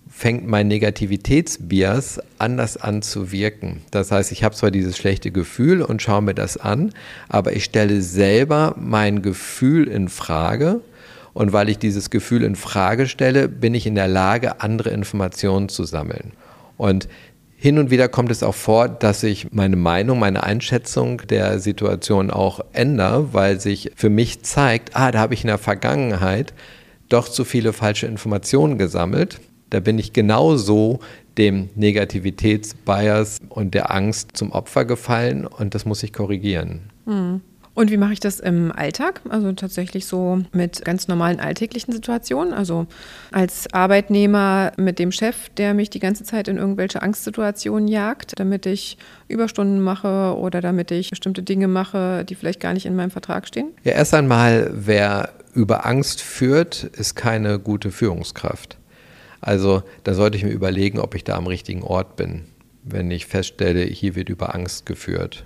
fängt 0.10 0.47
mein 0.47 0.67
Negativitätsbias 0.67 2.19
anders 2.39 2.77
an 2.77 3.01
zu 3.01 3.31
wirken. 3.31 3.81
Das 3.91 4.12
heißt, 4.12 4.31
ich 4.31 4.43
habe 4.43 4.55
zwar 4.55 4.71
dieses 4.71 4.97
schlechte 4.97 5.31
Gefühl 5.31 5.83
und 5.83 6.01
schaue 6.01 6.23
mir 6.23 6.33
das 6.33 6.57
an, 6.57 6.91
aber 7.29 7.53
ich 7.53 7.65
stelle 7.65 8.01
selber 8.01 8.73
mein 8.79 9.21
Gefühl 9.21 9.88
in 9.88 10.10
Frage. 10.10 10.81
Und 11.33 11.53
weil 11.53 11.69
ich 11.69 11.77
dieses 11.77 12.10
Gefühl 12.10 12.43
in 12.43 12.55
Frage 12.55 13.07
stelle, 13.07 13.47
bin 13.47 13.75
ich 13.75 13.86
in 13.86 13.93
der 13.93 14.07
Lage, 14.07 14.62
andere 14.62 14.89
Informationen 14.89 15.69
zu 15.69 15.83
sammeln. 15.83 16.31
Und 16.77 17.07
hin 17.60 17.80
und 17.80 17.89
wieder 17.89 18.08
kommt 18.08 18.30
es 18.30 18.43
auch 18.43 18.54
vor, 18.54 18.88
dass 18.88 19.24
ich 19.24 19.52
meine 19.52 19.76
Meinung, 19.76 20.20
meine 20.20 20.43
Einschätzung 20.43 21.24
der 21.28 21.60
Situation 21.60 22.30
auch 22.30 22.62
ändere, 22.72 23.34
weil 23.34 23.60
sich 23.60 23.91
für 23.96 24.12
mich 24.12 24.43
zeigt, 24.43 24.96
ah, 24.96 25.12
da 25.12 25.20
habe 25.20 25.34
ich 25.34 25.43
in 25.43 25.48
der 25.48 25.58
Vergangenheit 25.58 26.54
doch 27.10 27.28
zu 27.28 27.43
viele 27.43 27.74
falsche 27.74 28.06
Informationen 28.06 28.78
gesammelt. 28.78 29.39
Da 29.72 29.80
bin 29.80 29.98
ich 29.98 30.13
genauso 30.13 31.00
dem 31.39 31.70
Negativitätsbias 31.76 33.39
und 33.50 33.74
der 33.74 33.91
Angst 33.91 34.38
zum 34.38 34.52
Opfer 34.52 34.86
gefallen 34.86 35.48
und 35.48 35.74
das 35.74 35.86
muss 35.86 36.04
ich 36.04 36.13
korrigieren. 36.13 36.91
Mhm. 37.06 37.41
Und 37.78 37.92
wie 37.92 37.98
mache 37.98 38.13
ich 38.13 38.20
das 38.20 38.40
im 38.40 38.72
Alltag? 38.72 39.22
Also 39.30 39.52
tatsächlich 39.52 40.08
so 40.08 40.42
mit 40.52 40.84
ganz 40.84 41.08
normalen 41.08 41.40
alltäglichen 41.40 41.92
Situationen. 41.92 42.52
Also 42.52 42.88
als 43.30 43.72
Arbeitnehmer 43.72 44.72
mit 44.78 44.98
dem 44.98 45.12
Chef, 45.12 45.50
der 45.50 45.76
mich 45.76 45.92
die 45.92 46.00
ganze 46.00 46.24
Zeit 46.24 46.48
in 46.48 46.58
irgendwelche 46.58 47.04
Angstsituationen 47.04 47.88
jagt, 47.88 48.40
damit 48.40 48.66
ich 48.66 48.98
Überstunden 49.28 49.80
mache 49.80 50.36
oder 50.36 50.60
damit 50.60 50.90
ich 50.90 51.12
bestimmte 51.12 51.44
Dinge 51.44 51.68
mache, 51.68 52.26
die 52.26 52.34
vielleicht 52.34 52.62
gar 52.62 52.74
nicht 52.74 52.88
in 52.88 52.96
meinem 52.96 53.12
Vertrag 53.12 53.48
stehen? 53.48 53.68
Ja, 53.84 53.92
erst 53.92 54.16
einmal, 54.16 54.72
wer 54.74 55.30
über 55.54 55.86
Angst 55.86 56.24
führt, 56.24 56.84
ist 56.84 57.13
keine 57.13 57.60
gute 57.60 57.92
Führungskraft. 57.92 58.80
Also 59.40 59.84
da 60.04 60.16
sollte 60.16 60.36
ich 60.36 60.44
mir 60.44 60.50
überlegen, 60.50 60.98
ob 60.98 61.13
ich 61.13 61.24
da 61.24 61.36
am 61.36 61.46
richtigen 61.46 61.84
Ort 61.84 62.16
bin, 62.16 62.46
wenn 62.82 63.12
ich 63.12 63.28
feststelle, 63.28 63.84
hier 63.84 64.16
wird 64.16 64.30
über 64.30 64.56
Angst 64.56 64.88
geführt. 64.88 65.46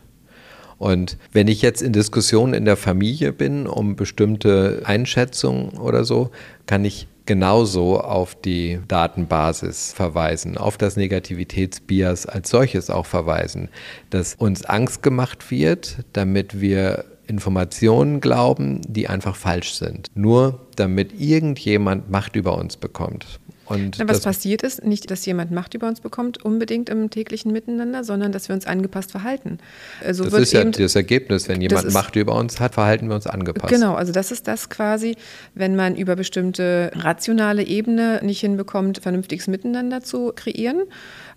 Und 0.81 1.19
wenn 1.31 1.47
ich 1.47 1.61
jetzt 1.61 1.83
in 1.83 1.93
Diskussionen 1.93 2.55
in 2.55 2.65
der 2.65 2.75
Familie 2.75 3.33
bin 3.33 3.67
um 3.67 3.95
bestimmte 3.95 4.81
Einschätzungen 4.83 5.77
oder 5.77 6.03
so, 6.03 6.31
kann 6.65 6.83
ich 6.85 7.07
genauso 7.27 7.99
auf 7.99 8.33
die 8.33 8.79
Datenbasis 8.87 9.93
verweisen, 9.93 10.57
auf 10.57 10.79
das 10.79 10.97
Negativitätsbias 10.97 12.25
als 12.25 12.49
solches 12.49 12.89
auch 12.89 13.05
verweisen, 13.05 13.69
dass 14.09 14.33
uns 14.33 14.65
Angst 14.65 15.03
gemacht 15.03 15.51
wird, 15.51 15.97
damit 16.13 16.61
wir 16.61 17.05
Informationen 17.27 18.19
glauben, 18.19 18.81
die 18.87 19.07
einfach 19.07 19.35
falsch 19.35 19.73
sind. 19.75 20.07
Nur 20.15 20.65
damit 20.79 21.19
irgendjemand 21.19 22.09
Macht 22.09 22.35
über 22.35 22.57
uns 22.57 22.77
bekommt. 22.77 23.25
Und 23.71 23.99
Na, 23.99 24.09
was 24.09 24.21
passiert 24.21 24.63
ist, 24.63 24.83
nicht, 24.83 25.09
dass 25.11 25.25
jemand 25.25 25.51
Macht 25.51 25.73
über 25.73 25.87
uns 25.87 26.01
bekommt, 26.01 26.43
unbedingt 26.43 26.89
im 26.89 27.09
täglichen 27.09 27.53
Miteinander, 27.53 28.03
sondern 28.03 28.33
dass 28.33 28.49
wir 28.49 28.55
uns 28.55 28.65
angepasst 28.65 29.11
verhalten. 29.11 29.59
Also 30.05 30.25
das 30.25 30.33
ist 30.33 30.51
ja 30.51 30.65
das 30.65 30.95
Ergebnis. 30.95 31.47
Wenn 31.47 31.61
jemand 31.61 31.85
ist, 31.85 31.93
Macht 31.93 32.17
über 32.17 32.35
uns 32.35 32.59
hat, 32.59 32.73
verhalten 32.73 33.07
wir 33.07 33.15
uns 33.15 33.27
angepasst. 33.27 33.73
Genau, 33.73 33.93
also 33.93 34.11
das 34.11 34.31
ist 34.31 34.47
das 34.47 34.69
quasi, 34.69 35.15
wenn 35.55 35.77
man 35.77 35.95
über 35.95 36.17
bestimmte 36.17 36.91
rationale 36.95 37.63
Ebene 37.63 38.19
nicht 38.23 38.41
hinbekommt, 38.41 38.99
vernünftiges 39.01 39.47
Miteinander 39.47 40.01
zu 40.01 40.33
kreieren 40.35 40.83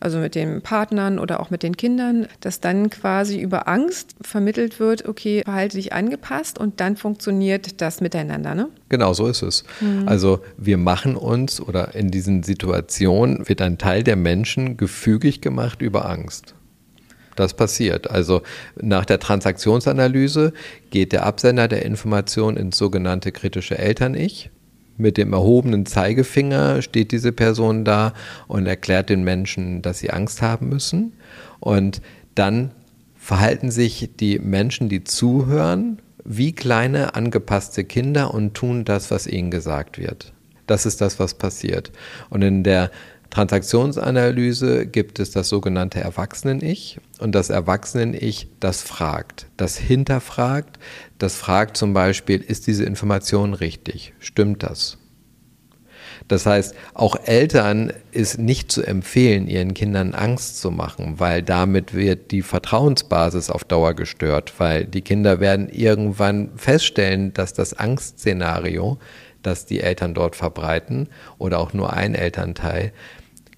also 0.04 0.18
mit 0.18 0.34
den 0.34 0.60
Partnern 0.60 1.18
oder 1.18 1.40
auch 1.40 1.48
mit 1.48 1.62
den 1.62 1.76
Kindern, 1.76 2.26
dass 2.40 2.60
dann 2.60 2.90
quasi 2.90 3.40
über 3.40 3.68
Angst 3.68 4.14
vermittelt 4.20 4.78
wird, 4.78 5.08
okay, 5.08 5.42
verhalte 5.44 5.78
dich 5.78 5.94
angepasst 5.94 6.58
und 6.58 6.80
dann 6.80 6.96
funktioniert 6.96 7.80
das 7.80 8.02
miteinander. 8.02 8.54
Ne? 8.54 8.68
Genau, 8.90 9.14
so 9.14 9.23
ist 9.26 9.42
es. 9.42 9.64
Mhm. 9.80 10.06
Also 10.06 10.40
wir 10.56 10.76
machen 10.76 11.16
uns 11.16 11.60
oder 11.60 11.94
in 11.94 12.10
diesen 12.10 12.42
Situationen 12.42 13.48
wird 13.48 13.60
ein 13.60 13.78
Teil 13.78 14.02
der 14.02 14.16
Menschen 14.16 14.76
gefügig 14.76 15.40
gemacht 15.40 15.82
über 15.82 16.08
Angst. 16.08 16.54
Das 17.36 17.54
passiert. 17.54 18.08
Also 18.10 18.42
nach 18.80 19.04
der 19.04 19.18
Transaktionsanalyse 19.18 20.52
geht 20.90 21.12
der 21.12 21.26
Absender 21.26 21.66
der 21.66 21.84
Information 21.84 22.56
ins 22.56 22.78
sogenannte 22.78 23.32
kritische 23.32 23.76
Eltern-Ich 23.76 24.50
mit 24.96 25.16
dem 25.16 25.32
erhobenen 25.32 25.86
Zeigefinger 25.86 26.80
steht 26.82 27.10
diese 27.10 27.32
Person 27.32 27.84
da 27.84 28.12
und 28.46 28.66
erklärt 28.66 29.10
den 29.10 29.24
Menschen, 29.24 29.82
dass 29.82 29.98
sie 29.98 30.10
Angst 30.10 30.40
haben 30.40 30.68
müssen. 30.68 31.14
Und 31.58 32.00
dann 32.34 32.70
verhalten 33.16 33.70
sich 33.70 34.10
die 34.20 34.38
Menschen, 34.38 34.88
die 34.88 35.02
zuhören, 35.02 35.98
wie 36.24 36.52
kleine 36.52 37.14
angepasste 37.14 37.84
Kinder 37.84 38.32
und 38.32 38.54
tun 38.54 38.84
das, 38.84 39.10
was 39.10 39.26
ihnen 39.26 39.50
gesagt 39.50 39.98
wird. 39.98 40.32
Das 40.66 40.86
ist 40.86 41.00
das, 41.00 41.18
was 41.18 41.34
passiert. 41.34 41.92
Und 42.30 42.42
in 42.42 42.64
der 42.64 42.90
Transaktionsanalyse 43.30 44.86
gibt 44.86 45.18
es 45.18 45.32
das 45.32 45.48
sogenannte 45.48 46.00
Erwachsenen-Ich 46.00 47.00
und 47.18 47.34
das 47.34 47.50
Erwachsenen-Ich, 47.50 48.48
das 48.60 48.82
fragt, 48.82 49.46
das 49.56 49.76
hinterfragt, 49.76 50.78
das 51.18 51.34
fragt 51.34 51.76
zum 51.76 51.94
Beispiel, 51.94 52.40
ist 52.40 52.66
diese 52.68 52.84
Information 52.84 53.54
richtig? 53.54 54.14
Stimmt 54.20 54.62
das? 54.62 54.98
Das 56.28 56.46
heißt, 56.46 56.74
auch 56.94 57.16
Eltern 57.26 57.92
ist 58.10 58.38
nicht 58.38 58.72
zu 58.72 58.82
empfehlen, 58.82 59.46
ihren 59.46 59.74
Kindern 59.74 60.14
Angst 60.14 60.58
zu 60.58 60.70
machen, 60.70 61.14
weil 61.18 61.42
damit 61.42 61.92
wird 61.92 62.30
die 62.30 62.42
Vertrauensbasis 62.42 63.50
auf 63.50 63.64
Dauer 63.64 63.94
gestört, 63.94 64.54
weil 64.58 64.86
die 64.86 65.02
Kinder 65.02 65.40
werden 65.40 65.68
irgendwann 65.68 66.50
feststellen, 66.56 67.34
dass 67.34 67.52
das 67.52 67.74
Angstszenario, 67.74 68.98
das 69.42 69.66
die 69.66 69.80
Eltern 69.80 70.14
dort 70.14 70.34
verbreiten 70.34 71.08
oder 71.36 71.58
auch 71.60 71.74
nur 71.74 71.92
ein 71.92 72.14
Elternteil, 72.14 72.92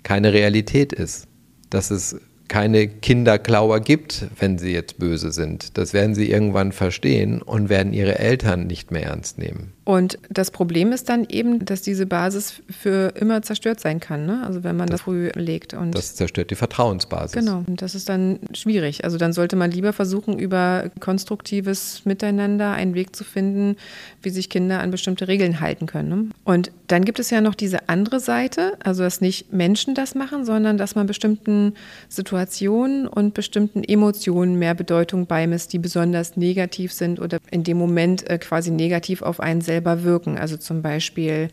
keine 0.03 0.33
Realität 0.33 0.93
ist. 0.93 1.29
Dass 1.71 1.91
es 1.91 2.17
keine 2.49 2.89
Kinderklauer 2.89 3.81
gibt, 3.81 4.27
wenn 4.39 4.59
sie 4.59 4.73
jetzt 4.73 4.99
böse 4.99 5.33
sind. 5.33 5.79
Das 5.79 5.93
werden 5.93 6.15
sie 6.15 6.31
irgendwann 6.31 6.73
verstehen 6.73 7.43
und 7.43 7.69
werden 7.69 7.93
ihre 7.93 8.19
Eltern 8.19 8.67
nicht 8.67 8.91
mehr 8.91 9.05
ernst 9.05 9.39
nehmen. 9.39 9.73
Und 9.87 10.19
das 10.29 10.51
Problem 10.51 10.91
ist 10.91 11.09
dann 11.09 11.27
eben, 11.29 11.65
dass 11.65 11.81
diese 11.81 12.07
Basis 12.07 12.61
für 12.69 13.13
immer 13.15 13.43
zerstört 13.43 13.79
sein 13.79 14.01
kann, 14.01 14.27
ne? 14.27 14.43
also 14.45 14.65
wenn 14.65 14.77
man 14.77 14.89
das, 14.89 14.99
das 14.99 15.03
früh 15.03 15.31
legt. 15.37 15.75
Und 15.75 15.95
das 15.95 16.17
zerstört 16.17 16.51
die 16.51 16.57
Vertrauensbasis. 16.57 17.31
Genau, 17.31 17.63
und 17.65 17.83
das 17.83 17.95
ist 17.95 18.09
dann 18.09 18.41
schwierig. 18.53 19.05
Also 19.05 19.17
dann 19.17 19.33
sollte 19.33 19.55
man 19.55 19.71
lieber 19.71 19.93
versuchen, 19.93 20.41
über 20.41 20.91
konstruktives 20.99 22.05
Miteinander 22.05 22.73
einen 22.73 22.97
Weg 22.97 23.15
zu 23.15 23.23
finden, 23.23 23.77
wie 24.23 24.31
sich 24.31 24.51
Kinder 24.51 24.81
an 24.81 24.91
bestimmte 24.91 25.29
Regeln 25.29 25.61
halten 25.61 25.87
können. 25.87 26.09
Ne? 26.09 26.31
Und 26.43 26.73
dann 26.89 27.05
gibt 27.05 27.21
es 27.21 27.31
ja 27.31 27.41
noch 27.41 27.55
diese 27.55 27.89
andere 27.89 28.19
Seite, 28.19 28.73
also 28.83 29.05
dass 29.05 29.21
nicht 29.21 29.53
Menschen 29.53 29.95
das 29.95 30.17
machen, 30.17 30.45
sondern 30.45 30.79
dass 30.79 30.97
man 30.97 31.07
bestimmten 31.07 31.75
Situationen 32.09 33.07
und 33.07 33.35
bestimmten 33.35 33.85
Emotionen 33.85 34.59
mehr 34.59 34.75
Bedeutung 34.75 35.27
beimisst, 35.27 35.73
die 35.73 35.79
besonders 35.79 36.37
negativ 36.37 36.93
sind 36.93 37.21
oder 37.21 37.39
in 37.53 37.63
dem 37.63 37.77
Moment 37.77 38.29
äh, 38.29 38.39
quasi 38.39 38.73
negativ 38.73 39.23
auf 39.23 39.39
einen 39.39 39.61
selbst 39.61 39.76
selber 39.77 40.05
wirken. 40.05 40.39
Also 40.39 40.57
zum 40.57 40.81
Beispiel, 40.81 41.49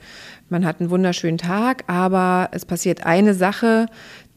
man 0.49 0.65
hat 0.65 0.79
einen 0.79 0.89
wunderschönen 0.89 1.37
Tag, 1.37 1.83
aber 1.87 2.49
es 2.53 2.63
passiert 2.63 3.05
eine 3.05 3.33
Sache, 3.33 3.87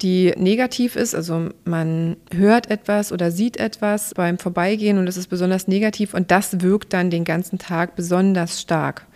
die 0.02 0.32
negativ 0.36 0.96
ist. 0.96 1.14
Also 1.14 1.50
man 1.64 2.16
hört 2.34 2.68
etwas 2.68 3.12
oder 3.12 3.30
sieht 3.30 3.58
etwas 3.58 4.12
beim 4.14 4.38
Vorbeigehen 4.38 4.98
und 4.98 5.06
es 5.06 5.16
ist 5.16 5.28
besonders 5.28 5.68
negativ 5.68 6.14
und 6.14 6.30
das 6.32 6.60
wirkt 6.62 6.92
dann 6.92 7.10
den 7.10 7.24
ganzen 7.24 7.58
Tag 7.58 7.94
besonders 7.94 8.60
stark. 8.60 9.06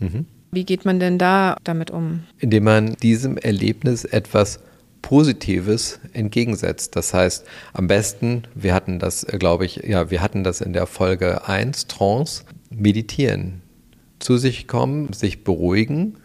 Mhm. 0.00 0.26
Wie 0.50 0.64
geht 0.64 0.84
man 0.84 0.98
denn 0.98 1.16
da 1.16 1.56
damit 1.62 1.92
um? 1.92 2.24
Indem 2.38 2.64
man 2.64 2.94
diesem 2.94 3.36
Erlebnis 3.38 4.04
etwas 4.04 4.58
Positives 5.02 6.00
entgegensetzt. 6.12 6.96
Das 6.96 7.14
heißt, 7.14 7.46
am 7.72 7.86
besten, 7.86 8.42
wir 8.54 8.74
hatten 8.74 8.98
das, 8.98 9.22
äh, 9.22 9.38
glaube 9.38 9.64
ich, 9.64 9.76
ja, 9.76 10.10
wir 10.10 10.20
hatten 10.20 10.42
das 10.42 10.60
in 10.60 10.72
der 10.72 10.86
Folge 10.86 11.46
1, 11.48 11.86
Trance, 11.86 12.44
meditieren 12.70 13.62
zu 14.20 14.36
sich 14.36 14.68
kommen, 14.68 15.12
sich 15.12 15.42
beruhigen, 15.44 16.16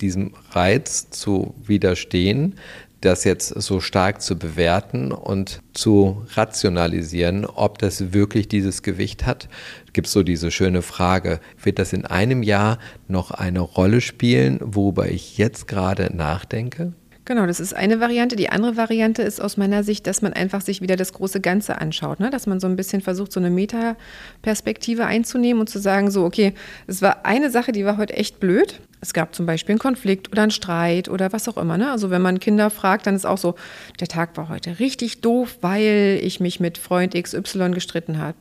diesem 0.00 0.32
Reiz 0.52 1.10
zu 1.10 1.54
widerstehen, 1.62 2.54
das 3.00 3.24
jetzt 3.24 3.48
so 3.48 3.80
stark 3.80 4.20
zu 4.20 4.38
bewerten 4.38 5.12
und 5.12 5.62
zu 5.72 6.22
rationalisieren, 6.34 7.46
ob 7.46 7.78
das 7.78 8.12
wirklich 8.12 8.48
dieses 8.48 8.82
Gewicht 8.82 9.26
hat. 9.26 9.48
Gibt 9.92 10.06
es 10.06 10.12
so 10.12 10.22
diese 10.22 10.50
schöne 10.50 10.82
Frage, 10.82 11.40
wird 11.62 11.78
das 11.78 11.92
in 11.92 12.04
einem 12.04 12.42
Jahr 12.42 12.78
noch 13.08 13.30
eine 13.30 13.60
Rolle 13.60 14.00
spielen, 14.00 14.58
worüber 14.62 15.08
ich 15.08 15.38
jetzt 15.38 15.66
gerade 15.66 16.14
nachdenke? 16.14 16.92
Genau, 17.30 17.46
das 17.46 17.60
ist 17.60 17.74
eine 17.76 18.00
Variante. 18.00 18.34
Die 18.34 18.48
andere 18.48 18.76
Variante 18.76 19.22
ist 19.22 19.40
aus 19.40 19.56
meiner 19.56 19.84
Sicht, 19.84 20.08
dass 20.08 20.20
man 20.20 20.32
einfach 20.32 20.62
sich 20.62 20.80
wieder 20.80 20.96
das 20.96 21.12
große 21.12 21.40
Ganze 21.40 21.80
anschaut, 21.80 22.18
ne? 22.18 22.28
dass 22.28 22.48
man 22.48 22.58
so 22.58 22.66
ein 22.66 22.74
bisschen 22.74 23.02
versucht, 23.02 23.30
so 23.30 23.38
eine 23.38 23.50
Metaperspektive 23.50 25.06
einzunehmen 25.06 25.60
und 25.60 25.68
zu 25.68 25.78
sagen, 25.78 26.10
so, 26.10 26.24
okay, 26.24 26.54
es 26.88 27.02
war 27.02 27.24
eine 27.24 27.48
Sache, 27.48 27.70
die 27.70 27.84
war 27.84 27.98
heute 27.98 28.14
echt 28.14 28.40
blöd, 28.40 28.80
es 29.00 29.12
gab 29.12 29.32
zum 29.32 29.46
Beispiel 29.46 29.74
einen 29.74 29.78
Konflikt 29.78 30.32
oder 30.32 30.42
einen 30.42 30.50
Streit 30.50 31.08
oder 31.08 31.32
was 31.32 31.46
auch 31.48 31.56
immer. 31.56 31.78
Ne? 31.78 31.92
Also 31.92 32.10
wenn 32.10 32.20
man 32.20 32.40
Kinder 32.40 32.68
fragt, 32.68 33.06
dann 33.06 33.14
ist 33.14 33.26
auch 33.26 33.38
so, 33.38 33.54
der 34.00 34.08
Tag 34.08 34.36
war 34.36 34.48
heute 34.48 34.80
richtig 34.80 35.20
doof, 35.20 35.58
weil 35.60 36.18
ich 36.24 36.40
mich 36.40 36.58
mit 36.58 36.78
Freund 36.78 37.14
XY 37.14 37.70
gestritten 37.70 38.18
habe. 38.18 38.38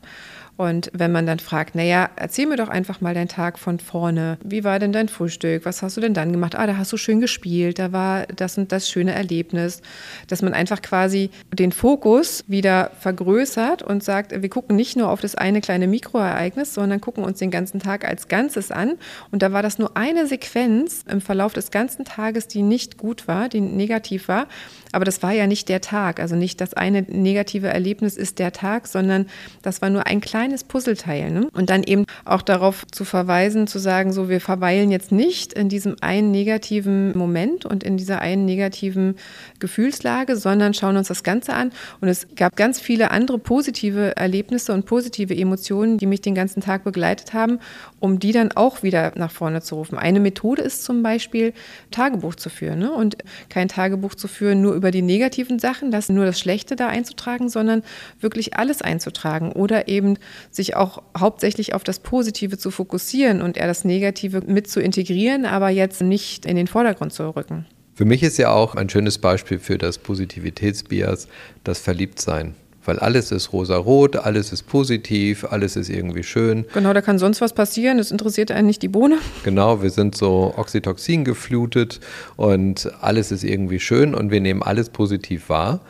Und 0.59 0.91
wenn 0.93 1.13
man 1.13 1.25
dann 1.25 1.39
fragt, 1.39 1.73
naja, 1.73 2.09
erzähl 2.17 2.45
mir 2.45 2.57
doch 2.57 2.67
einfach 2.67 2.99
mal 2.99 3.13
deinen 3.13 3.29
Tag 3.29 3.57
von 3.57 3.79
vorne. 3.79 4.37
Wie 4.43 4.65
war 4.65 4.77
denn 4.77 4.91
dein 4.91 5.07
Frühstück? 5.07 5.63
Was 5.63 5.81
hast 5.81 5.95
du 5.95 6.01
denn 6.01 6.13
dann 6.13 6.33
gemacht? 6.33 6.53
Ah, 6.55 6.67
da 6.67 6.75
hast 6.75 6.91
du 6.91 6.97
schön 6.97 7.21
gespielt, 7.21 7.79
da 7.79 7.93
war 7.93 8.25
das 8.25 8.57
und 8.57 8.73
das 8.73 8.89
schöne 8.89 9.13
Erlebnis. 9.13 9.81
Dass 10.27 10.41
man 10.41 10.53
einfach 10.53 10.81
quasi 10.81 11.29
den 11.53 11.71
Fokus 11.71 12.43
wieder 12.47 12.91
vergrößert 12.99 13.83
und 13.83 14.03
sagt, 14.03 14.33
wir 14.33 14.49
gucken 14.49 14.75
nicht 14.75 14.97
nur 14.97 15.09
auf 15.09 15.21
das 15.21 15.35
eine 15.35 15.61
kleine 15.61 15.87
Mikroereignis, 15.87 16.73
sondern 16.73 16.99
gucken 16.99 17.23
uns 17.23 17.39
den 17.39 17.51
ganzen 17.51 17.79
Tag 17.79 18.05
als 18.05 18.27
Ganzes 18.27 18.69
an. 18.69 18.97
Und 19.31 19.41
da 19.41 19.53
war 19.53 19.63
das 19.63 19.79
nur 19.79 19.95
eine 19.95 20.27
Sequenz 20.27 21.05
im 21.09 21.21
Verlauf 21.21 21.53
des 21.53 21.71
ganzen 21.71 22.03
Tages, 22.03 22.49
die 22.49 22.63
nicht 22.63 22.97
gut 22.97 23.29
war, 23.29 23.47
die 23.47 23.61
negativ 23.61 24.27
war. 24.27 24.49
Aber 24.91 25.05
das 25.05 25.21
war 25.21 25.31
ja 25.31 25.45
nicht 25.45 25.69
der 25.69 25.81
Tag. 25.81 26.19
Also 26.19 26.35
nicht 26.35 26.61
das 26.61 26.73
eine 26.73 27.03
negative 27.03 27.67
Erlebnis 27.67 28.17
ist 28.17 28.39
der 28.39 28.51
Tag, 28.51 28.87
sondern 28.87 29.27
das 29.61 29.81
war 29.81 29.89
nur 29.89 30.07
ein 30.07 30.21
kleines 30.21 30.63
Puzzleteil. 30.63 31.31
Ne? 31.31 31.47
Und 31.53 31.69
dann 31.69 31.83
eben 31.83 32.05
auch 32.25 32.41
darauf 32.41 32.85
zu 32.91 33.05
verweisen, 33.05 33.67
zu 33.67 33.77
sagen, 33.79 34.13
so, 34.13 34.29
wir 34.29 34.41
verweilen 34.41 34.89
jetzt 34.89 35.11
nicht 35.11 35.53
in 35.53 35.69
diesem 35.69 35.95
einen 36.01 36.31
negativen 36.31 37.15
Moment 37.17 37.65
und 37.65 37.83
in 37.83 37.97
dieser 37.97 38.19
einen 38.19 38.45
negativen 38.45 39.15
Gefühlslage, 39.59 40.35
sondern 40.35 40.73
schauen 40.73 40.97
uns 40.97 41.07
das 41.07 41.23
Ganze 41.23 41.53
an. 41.53 41.71
Und 42.01 42.07
es 42.07 42.27
gab 42.35 42.55
ganz 42.55 42.79
viele 42.79 43.11
andere 43.11 43.37
positive 43.37 44.15
Erlebnisse 44.17 44.73
und 44.73 44.85
positive 44.85 45.35
Emotionen, 45.35 45.97
die 45.97 46.07
mich 46.07 46.21
den 46.21 46.35
ganzen 46.35 46.61
Tag 46.61 46.83
begleitet 46.83 47.33
haben, 47.33 47.59
um 47.99 48.19
die 48.19 48.31
dann 48.31 48.51
auch 48.53 48.81
wieder 48.81 49.11
nach 49.15 49.31
vorne 49.31 49.61
zu 49.61 49.75
rufen. 49.75 49.97
Eine 49.97 50.19
Methode 50.19 50.63
ist 50.63 50.83
zum 50.83 51.03
Beispiel, 51.03 51.53
Tagebuch 51.91 52.35
zu 52.35 52.49
führen. 52.49 52.79
Ne? 52.79 52.91
Und 52.91 53.17
kein 53.49 53.67
Tagebuch 53.67 54.15
zu 54.15 54.27
führen 54.27 54.61
nur 54.61 54.78
über 54.79 54.91
die 54.91 55.01
negativen 55.01 55.59
Sachen, 55.59 55.91
das 55.91 56.07
nur 56.07 56.25
das 56.25 56.39
Schlechte 56.39 56.77
da 56.77 56.87
einzutragen, 56.87 57.49
sondern 57.49 57.83
wirklich 58.21 58.55
alles 58.55 58.81
einzutragen 58.81 59.51
oder 59.51 59.89
eben 59.89 60.17
sich 60.51 60.75
auch 60.77 61.03
hauptsächlich 61.17 61.73
auf 61.73 61.83
das 61.83 61.99
Positive 61.99 62.57
zu 62.57 62.71
fokussieren 62.71 63.41
und 63.41 63.57
eher 63.57 63.67
das 63.67 63.83
Negative 63.83 64.41
mit 64.47 64.69
zu 64.69 64.79
integrieren, 64.79 65.45
aber 65.45 65.69
jetzt 65.69 66.01
nicht 66.01 66.45
in 66.45 66.55
den 66.55 66.67
Vordergrund 66.67 67.11
zu 67.11 67.35
rücken. 67.35 67.65
Für 67.93 68.05
mich 68.05 68.23
ist 68.23 68.37
ja 68.37 68.51
auch 68.51 68.75
ein 68.75 68.89
schönes 68.89 69.17
Beispiel 69.17 69.59
für 69.59 69.77
das 69.77 69.97
Positivitätsbias 69.97 71.27
das 71.65 71.79
Verliebtsein 71.79 72.55
weil 72.89 72.97
alles 72.97 73.31
ist 73.31 73.53
rosarot, 73.53 74.15
alles 74.15 74.51
ist 74.51 74.63
positiv, 74.63 75.45
alles 75.51 75.75
ist 75.75 75.89
irgendwie 75.89 76.23
schön. 76.23 76.65
Genau, 76.73 76.91
da 76.91 77.01
kann 77.01 77.19
sonst 77.19 77.39
was 77.39 77.53
passieren, 77.53 77.99
es 77.99 78.09
interessiert 78.09 78.49
einen 78.49 78.65
nicht 78.65 78.81
die 78.81 78.87
Bohne. 78.87 79.19
Genau, 79.43 79.83
wir 79.83 79.91
sind 79.91 80.15
so 80.17 80.55
Oxytocin 80.57 81.23
geflutet 81.23 81.99
und 82.35 82.91
alles 82.99 83.31
ist 83.31 83.43
irgendwie 83.43 83.79
schön 83.79 84.15
und 84.15 84.31
wir 84.31 84.41
nehmen 84.41 84.63
alles 84.63 84.89
positiv 84.89 85.49
wahr. 85.49 85.81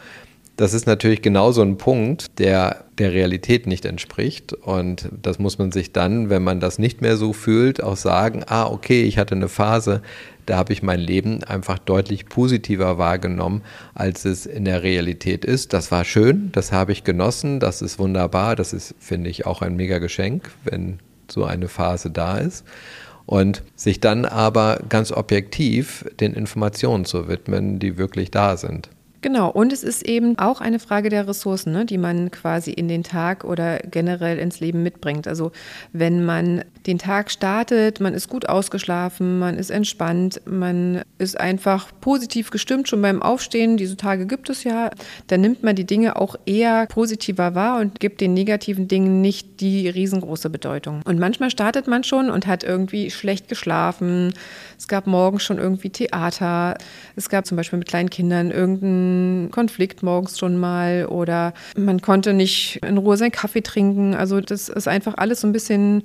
Das 0.60 0.74
ist 0.74 0.88
natürlich 0.88 1.22
genau 1.22 1.54
so 1.54 1.62
ein 1.62 1.78
Punkt, 1.78 2.38
der 2.38 2.84
der 2.98 3.14
Realität 3.14 3.66
nicht 3.66 3.86
entspricht. 3.86 4.52
Und 4.52 5.08
das 5.22 5.40
muss 5.40 5.58
man 5.58 5.72
sich 5.72 5.94
dann, 5.94 6.30
wenn 6.30 6.44
man 6.44 6.60
das 6.60 6.80
nicht 6.80 7.00
mehr 7.00 7.16
so 7.16 7.32
fühlt, 7.32 7.82
auch 7.82 7.96
sagen, 7.96 8.44
ah, 8.46 8.66
okay, 8.66 9.04
ich 9.04 9.18
hatte 9.18 9.36
eine 9.36 9.48
Phase, 9.48 10.02
da 10.46 10.58
habe 10.58 10.74
ich 10.74 10.84
mein 10.84 11.00
Leben 11.00 11.46
einfach 11.46 11.80
deutlich 11.80 12.26
positiver 12.26 12.98
wahrgenommen, 12.98 13.62
als 13.94 14.26
es 14.26 14.46
in 14.46 14.66
der 14.66 14.84
Realität 14.84 15.46
ist. 15.46 15.72
Das 15.72 15.92
war 15.92 16.04
schön, 16.04 16.50
das 16.52 16.74
habe 16.74 16.92
ich 16.92 17.06
genossen, 17.06 17.62
das 17.62 17.82
ist 17.82 17.98
wunderbar, 17.98 18.58
das 18.58 18.74
ist, 18.74 18.96
finde 19.00 19.30
ich, 19.30 19.46
auch 19.46 19.62
ein 19.62 19.78
mega 19.78 20.00
Geschenk, 20.00 20.52
wenn 20.66 21.00
so 21.32 21.46
eine 21.46 21.70
Phase 21.70 22.12
da 22.12 22.38
ist. 22.38 22.66
Und 23.26 23.64
sich 23.78 24.02
dann 24.02 24.26
aber 24.26 24.82
ganz 24.90 25.14
objektiv 25.14 26.04
den 26.20 26.34
Informationen 26.34 27.06
zu 27.06 27.30
widmen, 27.30 27.80
die 27.80 27.98
wirklich 27.98 28.30
da 28.30 28.58
sind. 28.58 28.90
Genau, 29.22 29.50
und 29.50 29.74
es 29.74 29.84
ist 29.84 30.04
eben 30.04 30.40
auch 30.40 30.62
eine 30.62 30.80
Frage 30.80 31.10
der 31.10 31.28
Ressourcen, 31.28 31.74
ne, 31.74 31.86
die 31.86 31.98
man 31.98 32.32
quasi 32.32 32.72
in 32.72 32.88
den 32.88 33.04
Tag 33.04 33.44
oder 33.44 33.80
generell 33.80 34.38
ins 34.38 34.62
Leben 34.62 34.82
mitbringt. 34.82 35.28
Also 35.28 35.52
wenn 35.92 36.24
man 36.26 36.64
den 36.90 36.98
Tag 36.98 37.30
startet, 37.30 38.00
man 38.00 38.16
ist 38.16 38.30
gut 38.30 38.50
ausgeschlafen, 38.50 39.38
man 39.38 39.58
ist 39.58 39.70
entspannt, 39.70 40.42
man 40.46 41.04
ist 41.20 41.40
einfach 41.40 41.92
positiv 42.02 42.50
gestimmt 42.50 42.90
schon 42.90 43.02
beim 43.02 43.22
Aufstehen, 43.22 43.78
diese 43.78 43.96
Tage 43.96 44.26
gibt 44.26 44.50
es 44.50 44.64
ja, 44.64 44.90
dann 45.28 45.42
nimmt 45.42 45.62
man 45.62 45.76
die 45.76 45.86
Dinge 45.86 46.16
auch 46.16 46.36
eher 46.48 46.88
positiver 46.88 47.54
wahr 47.54 47.80
und 47.80 48.00
gibt 48.00 48.22
den 48.22 48.34
negativen 48.34 48.88
Dingen 48.88 49.22
nicht 49.22 49.62
die 49.62 49.88
riesengroße 49.88 50.50
Bedeutung. 50.50 51.02
Und 51.06 51.20
manchmal 51.20 51.52
startet 51.52 51.88
man 51.88 52.04
schon 52.04 52.32
und 52.32 52.48
hat 52.48 52.64
irgendwie 52.64 53.12
schlecht 53.12 53.48
geschlafen, 53.48 54.34
es 54.78 54.88
gab 54.88 55.06
morgens 55.06 55.44
schon 55.44 55.60
irgendwie 55.60 55.92
Theater, 55.92 56.76
es 57.16 57.30
gab 57.30 57.46
zum 57.46 57.56
Beispiel 57.56 57.78
mit 57.78 57.88
kleinen 57.88 58.10
Kindern 58.10 58.50
irgendein 58.50 59.52
Konflikt 59.52 60.02
morgens 60.02 60.40
schon 60.40 60.58
mal 60.58 61.06
oder 61.06 61.54
man 61.78 62.02
konnte 62.02 62.34
nicht 62.34 62.80
in 62.84 62.98
Ruhe 62.98 63.18
seinen 63.18 63.32
Kaffee 63.32 63.62
trinken. 63.62 64.16
Also 64.16 64.42
das 64.42 64.70
ist 64.70 64.88
einfach 64.88 65.14
alles 65.18 65.42
so 65.42 65.48
ein 65.48 65.54
bisschen 65.54 66.04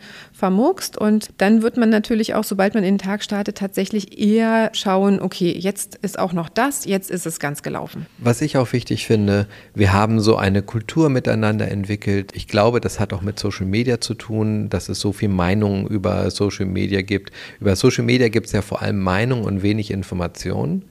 vermurkst 0.74 0.98
und 0.98 1.30
dann 1.38 1.62
wird 1.62 1.76
man 1.76 1.90
natürlich 1.90 2.34
auch, 2.34 2.44
sobald 2.44 2.74
man 2.74 2.84
in 2.84 2.94
den 2.94 2.98
Tag 2.98 3.22
startet, 3.22 3.58
tatsächlich 3.58 4.18
eher 4.18 4.70
schauen, 4.72 5.20
okay, 5.20 5.54
jetzt 5.56 5.96
ist 6.02 6.18
auch 6.18 6.32
noch 6.32 6.48
das, 6.48 6.84
jetzt 6.84 7.10
ist 7.10 7.26
es 7.26 7.38
ganz 7.38 7.62
gelaufen. 7.62 8.06
Was 8.18 8.40
ich 8.40 8.56
auch 8.56 8.72
wichtig 8.72 9.06
finde, 9.06 9.46
wir 9.74 9.92
haben 9.92 10.20
so 10.20 10.36
eine 10.36 10.62
Kultur 10.62 11.08
miteinander 11.08 11.68
entwickelt. 11.68 12.32
Ich 12.34 12.48
glaube, 12.48 12.80
das 12.80 13.00
hat 13.00 13.12
auch 13.12 13.22
mit 13.22 13.38
Social 13.38 13.66
Media 13.66 14.00
zu 14.00 14.14
tun, 14.14 14.68
dass 14.68 14.88
es 14.88 15.00
so 15.00 15.12
viel 15.12 15.28
Meinungen 15.28 15.86
über 15.86 16.30
Social 16.30 16.66
Media 16.66 17.02
gibt. 17.02 17.32
Über 17.60 17.76
Social 17.76 18.04
Media 18.04 18.28
gibt 18.28 18.46
es 18.46 18.52
ja 18.52 18.62
vor 18.62 18.82
allem 18.82 19.00
Meinungen 19.00 19.44
und 19.44 19.62
wenig 19.62 19.90
Informationen. 19.90 20.84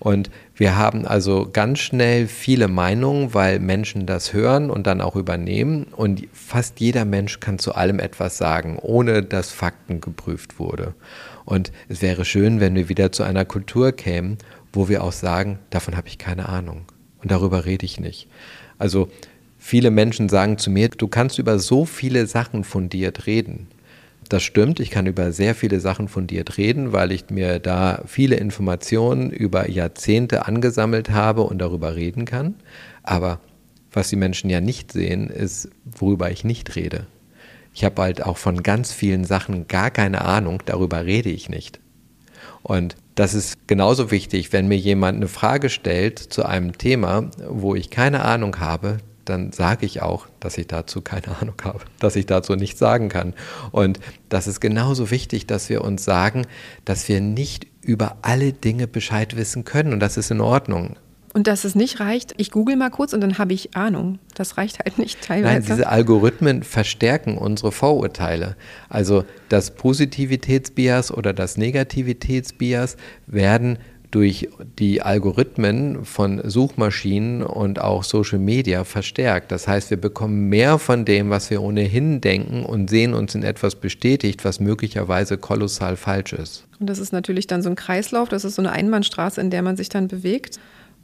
Und 0.00 0.30
wir 0.54 0.76
haben 0.76 1.06
also 1.06 1.48
ganz 1.52 1.80
schnell 1.80 2.28
viele 2.28 2.68
Meinungen, 2.68 3.34
weil 3.34 3.58
Menschen 3.58 4.06
das 4.06 4.32
hören 4.32 4.70
und 4.70 4.86
dann 4.86 5.00
auch 5.00 5.16
übernehmen. 5.16 5.86
Und 5.96 6.26
fast 6.32 6.80
jeder 6.80 7.04
Mensch 7.04 7.40
kann 7.40 7.58
zu 7.58 7.74
allem 7.74 7.98
etwas 7.98 8.38
sagen, 8.38 8.78
ohne 8.80 9.22
dass 9.22 9.50
Fakten 9.50 10.00
geprüft 10.00 10.58
wurde. 10.58 10.94
Und 11.44 11.72
es 11.88 12.02
wäre 12.02 12.24
schön, 12.24 12.60
wenn 12.60 12.74
wir 12.74 12.88
wieder 12.88 13.10
zu 13.10 13.22
einer 13.22 13.44
Kultur 13.44 13.92
kämen, 13.92 14.38
wo 14.72 14.88
wir 14.88 15.02
auch 15.02 15.12
sagen, 15.12 15.58
davon 15.70 15.96
habe 15.96 16.08
ich 16.08 16.18
keine 16.18 16.48
Ahnung. 16.48 16.82
Und 17.22 17.30
darüber 17.30 17.64
rede 17.64 17.84
ich 17.84 17.98
nicht. 17.98 18.28
Also 18.78 19.08
viele 19.58 19.90
Menschen 19.90 20.28
sagen 20.28 20.58
zu 20.58 20.70
mir, 20.70 20.88
du 20.88 21.08
kannst 21.08 21.38
über 21.38 21.58
so 21.58 21.84
viele 21.84 22.26
Sachen 22.26 22.62
fundiert 22.62 23.26
reden. 23.26 23.66
Das 24.28 24.42
stimmt, 24.42 24.78
ich 24.78 24.90
kann 24.90 25.06
über 25.06 25.32
sehr 25.32 25.54
viele 25.54 25.80
Sachen 25.80 26.06
fundiert 26.06 26.58
reden, 26.58 26.92
weil 26.92 27.12
ich 27.12 27.30
mir 27.30 27.58
da 27.58 28.02
viele 28.06 28.36
Informationen 28.36 29.30
über 29.30 29.70
Jahrzehnte 29.70 30.46
angesammelt 30.46 31.10
habe 31.10 31.42
und 31.42 31.58
darüber 31.58 31.96
reden 31.96 32.26
kann. 32.26 32.54
Aber 33.02 33.40
was 33.90 34.10
die 34.10 34.16
Menschen 34.16 34.50
ja 34.50 34.60
nicht 34.60 34.92
sehen, 34.92 35.30
ist, 35.30 35.70
worüber 35.84 36.30
ich 36.30 36.44
nicht 36.44 36.76
rede. 36.76 37.06
Ich 37.72 37.84
habe 37.84 38.02
halt 38.02 38.22
auch 38.22 38.36
von 38.36 38.62
ganz 38.62 38.92
vielen 38.92 39.24
Sachen 39.24 39.66
gar 39.66 39.90
keine 39.90 40.24
Ahnung, 40.24 40.62
darüber 40.66 41.06
rede 41.06 41.30
ich 41.30 41.48
nicht. 41.48 41.80
Und 42.62 42.96
das 43.14 43.34
ist 43.34 43.66
genauso 43.66 44.10
wichtig, 44.10 44.52
wenn 44.52 44.68
mir 44.68 44.76
jemand 44.76 45.16
eine 45.16 45.28
Frage 45.28 45.70
stellt 45.70 46.18
zu 46.18 46.44
einem 46.44 46.76
Thema, 46.76 47.30
wo 47.48 47.74
ich 47.74 47.88
keine 47.88 48.24
Ahnung 48.24 48.60
habe, 48.60 48.98
dann 49.28 49.52
sage 49.52 49.86
ich 49.86 50.02
auch, 50.02 50.26
dass 50.40 50.58
ich 50.58 50.66
dazu 50.66 51.00
keine 51.00 51.36
Ahnung 51.40 51.56
habe, 51.62 51.80
dass 51.98 52.16
ich 52.16 52.26
dazu 52.26 52.54
nichts 52.54 52.78
sagen 52.78 53.08
kann. 53.08 53.34
Und 53.70 54.00
das 54.28 54.46
ist 54.46 54.60
genauso 54.60 55.10
wichtig, 55.10 55.46
dass 55.46 55.68
wir 55.68 55.82
uns 55.82 56.04
sagen, 56.04 56.46
dass 56.84 57.08
wir 57.08 57.20
nicht 57.20 57.66
über 57.82 58.18
alle 58.22 58.52
Dinge 58.52 58.86
Bescheid 58.86 59.36
wissen 59.36 59.64
können. 59.64 59.92
Und 59.92 60.00
das 60.00 60.16
ist 60.16 60.30
in 60.30 60.40
Ordnung. 60.40 60.96
Und 61.34 61.46
dass 61.46 61.64
es 61.64 61.74
nicht 61.74 62.00
reicht, 62.00 62.34
ich 62.36 62.50
google 62.50 62.76
mal 62.76 62.90
kurz 62.90 63.12
und 63.12 63.20
dann 63.20 63.38
habe 63.38 63.52
ich 63.52 63.76
Ahnung. 63.76 64.18
Das 64.34 64.56
reicht 64.56 64.78
halt 64.80 64.98
nicht 64.98 65.20
teilweise. 65.26 65.54
Nein, 65.54 65.62
diese 65.62 65.88
Algorithmen 65.88 66.62
verstärken 66.62 67.38
unsere 67.38 67.70
Vorurteile. 67.70 68.56
Also 68.88 69.24
das 69.48 69.72
Positivitätsbias 69.72 71.12
oder 71.12 71.32
das 71.32 71.56
Negativitätsbias 71.56 72.96
werden 73.26 73.78
durch 74.10 74.48
die 74.78 75.02
Algorithmen 75.02 76.04
von 76.04 76.40
Suchmaschinen 76.48 77.42
und 77.42 77.80
auch 77.80 78.04
Social 78.04 78.38
Media 78.38 78.84
verstärkt. 78.84 79.52
Das 79.52 79.68
heißt, 79.68 79.90
wir 79.90 80.00
bekommen 80.00 80.48
mehr 80.48 80.78
von 80.78 81.04
dem, 81.04 81.30
was 81.30 81.50
wir 81.50 81.62
ohnehin 81.62 82.20
denken 82.20 82.64
und 82.64 82.88
sehen 82.88 83.12
uns 83.12 83.34
in 83.34 83.42
etwas 83.42 83.74
bestätigt, 83.74 84.44
was 84.44 84.60
möglicherweise 84.60 85.36
kolossal 85.36 85.96
falsch 85.96 86.32
ist. 86.32 86.64
Und 86.80 86.88
das 86.88 86.98
ist 86.98 87.12
natürlich 87.12 87.46
dann 87.46 87.62
so 87.62 87.68
ein 87.68 87.76
Kreislauf, 87.76 88.28
das 88.28 88.44
ist 88.44 88.54
so 88.54 88.62
eine 88.62 88.72
Einbahnstraße, 88.72 89.40
in 89.40 89.50
der 89.50 89.62
man 89.62 89.76
sich 89.76 89.90
dann 89.90 90.08
bewegt, 90.08 90.58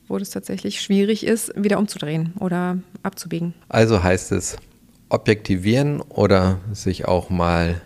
wo 0.08 0.16
es 0.16 0.30
tatsächlich 0.30 0.80
schwierig 0.80 1.26
ist, 1.26 1.52
wieder 1.56 1.78
umzudrehen 1.78 2.32
oder 2.40 2.78
abzubiegen. 3.02 3.54
Also 3.68 4.02
heißt 4.02 4.32
es 4.32 4.56
objektivieren 5.08 6.00
oder 6.00 6.58
sich 6.72 7.06
auch 7.06 7.30
mal 7.30 7.80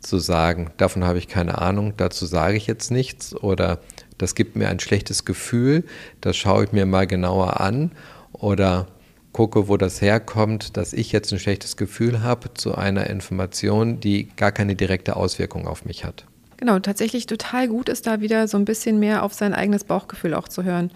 zu 0.00 0.18
sagen, 0.18 0.70
davon 0.76 1.04
habe 1.04 1.18
ich 1.18 1.28
keine 1.28 1.58
Ahnung, 1.58 1.94
dazu 1.96 2.24
sage 2.26 2.56
ich 2.56 2.66
jetzt 2.66 2.90
nichts 2.90 3.34
oder 3.34 3.80
das 4.22 4.34
gibt 4.34 4.56
mir 4.56 4.68
ein 4.68 4.80
schlechtes 4.80 5.24
Gefühl, 5.24 5.84
das 6.20 6.36
schaue 6.36 6.64
ich 6.64 6.72
mir 6.72 6.86
mal 6.86 7.06
genauer 7.06 7.60
an 7.60 7.92
oder 8.32 8.86
gucke, 9.32 9.68
wo 9.68 9.76
das 9.76 10.00
herkommt, 10.00 10.76
dass 10.76 10.92
ich 10.92 11.12
jetzt 11.12 11.32
ein 11.32 11.38
schlechtes 11.38 11.76
Gefühl 11.76 12.22
habe 12.22 12.52
zu 12.54 12.74
einer 12.74 13.08
Information, 13.08 14.00
die 14.00 14.28
gar 14.36 14.52
keine 14.52 14.74
direkte 14.74 15.16
Auswirkung 15.16 15.66
auf 15.66 15.84
mich 15.84 16.04
hat. 16.04 16.26
Genau, 16.60 16.78
tatsächlich 16.78 17.24
total 17.24 17.68
gut 17.68 17.88
ist 17.88 18.06
da 18.06 18.20
wieder 18.20 18.46
so 18.46 18.58
ein 18.58 18.66
bisschen 18.66 18.98
mehr 18.98 19.22
auf 19.22 19.32
sein 19.32 19.54
eigenes 19.54 19.84
Bauchgefühl 19.84 20.34
auch 20.34 20.46
zu 20.46 20.62
hören. 20.62 20.90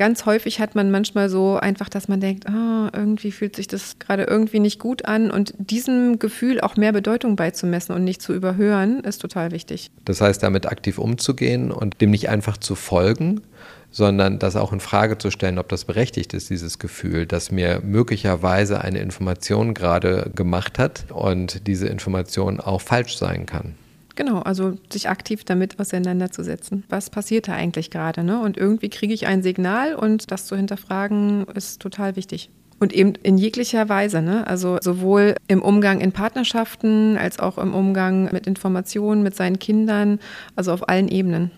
Ganz 0.00 0.24
häufig 0.24 0.60
hat 0.60 0.74
man 0.74 0.90
manchmal 0.90 1.28
so 1.28 1.58
einfach, 1.58 1.90
dass 1.90 2.08
man 2.08 2.20
denkt, 2.20 2.46
oh, 2.48 2.88
irgendwie 2.90 3.30
fühlt 3.32 3.54
sich 3.54 3.68
das 3.68 3.98
gerade 3.98 4.22
irgendwie 4.22 4.58
nicht 4.58 4.78
gut 4.78 5.04
an 5.04 5.30
und 5.30 5.52
diesem 5.58 6.18
Gefühl 6.18 6.58
auch 6.62 6.78
mehr 6.78 6.92
Bedeutung 6.92 7.36
beizumessen 7.36 7.94
und 7.94 8.02
nicht 8.02 8.22
zu 8.22 8.32
überhören, 8.32 9.00
ist 9.00 9.18
total 9.18 9.50
wichtig. 9.50 9.90
Das 10.06 10.22
heißt, 10.22 10.42
damit 10.42 10.64
aktiv 10.64 10.96
umzugehen 10.96 11.70
und 11.70 12.00
dem 12.00 12.12
nicht 12.12 12.30
einfach 12.30 12.56
zu 12.56 12.76
folgen, 12.76 13.42
sondern 13.90 14.38
das 14.38 14.56
auch 14.56 14.72
in 14.72 14.80
Frage 14.80 15.18
zu 15.18 15.30
stellen, 15.30 15.58
ob 15.58 15.68
das 15.68 15.84
berechtigt 15.84 16.32
ist, 16.32 16.48
dieses 16.48 16.78
Gefühl, 16.78 17.26
dass 17.26 17.50
mir 17.50 17.82
möglicherweise 17.84 18.80
eine 18.80 19.00
Information 19.00 19.74
gerade 19.74 20.30
gemacht 20.34 20.78
hat 20.78 21.04
und 21.10 21.66
diese 21.66 21.88
Information 21.88 22.58
auch 22.58 22.80
falsch 22.80 23.18
sein 23.18 23.44
kann. 23.44 23.74
Genau, 24.20 24.40
also 24.40 24.74
sich 24.92 25.08
aktiv 25.08 25.44
damit 25.44 25.80
auseinanderzusetzen. 25.80 26.84
Was 26.90 27.08
passiert 27.08 27.48
da 27.48 27.54
eigentlich 27.54 27.90
gerade? 27.90 28.22
Ne? 28.22 28.38
Und 28.38 28.58
irgendwie 28.58 28.90
kriege 28.90 29.14
ich 29.14 29.26
ein 29.26 29.42
Signal 29.42 29.94
und 29.94 30.30
das 30.30 30.44
zu 30.44 30.56
hinterfragen 30.56 31.46
ist 31.54 31.80
total 31.80 32.16
wichtig. 32.16 32.50
Und 32.80 32.92
eben 32.92 33.14
in 33.22 33.38
jeglicher 33.38 33.88
Weise, 33.88 34.20
ne? 34.20 34.46
also 34.46 34.76
sowohl 34.82 35.36
im 35.48 35.62
Umgang 35.62 36.02
in 36.02 36.12
Partnerschaften 36.12 37.16
als 37.16 37.38
auch 37.38 37.56
im 37.56 37.72
Umgang 37.72 38.30
mit 38.30 38.46
Informationen, 38.46 39.22
mit 39.22 39.34
seinen 39.36 39.58
Kindern, 39.58 40.18
also 40.54 40.74
auf 40.74 40.86
allen 40.86 41.08
Ebenen. 41.08 41.50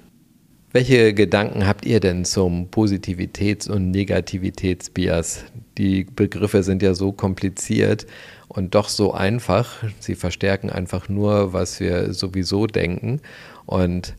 Welche 0.74 1.12
Gedanken 1.12 1.66
habt 1.66 1.84
ihr 1.84 2.00
denn 2.00 2.24
zum 2.24 2.70
Positivitäts- 2.70 3.70
und 3.70 3.90
Negativitätsbias? 3.90 5.44
Die 5.76 6.04
Begriffe 6.04 6.62
sind 6.62 6.82
ja 6.82 6.94
so 6.94 7.12
kompliziert 7.12 8.06
und 8.48 8.74
doch 8.74 8.88
so 8.88 9.12
einfach. 9.12 9.84
Sie 10.00 10.14
verstärken 10.14 10.70
einfach 10.70 11.10
nur, 11.10 11.52
was 11.52 11.78
wir 11.78 12.14
sowieso 12.14 12.66
denken. 12.66 13.20
Und 13.66 14.14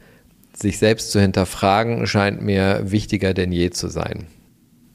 sich 0.56 0.78
selbst 0.78 1.12
zu 1.12 1.20
hinterfragen 1.20 2.06
scheint 2.06 2.44
mir 2.44 2.82
wichtiger 2.84 3.34
denn 3.34 3.52
je 3.52 3.72
zu 3.72 3.88
sein. 3.88 4.28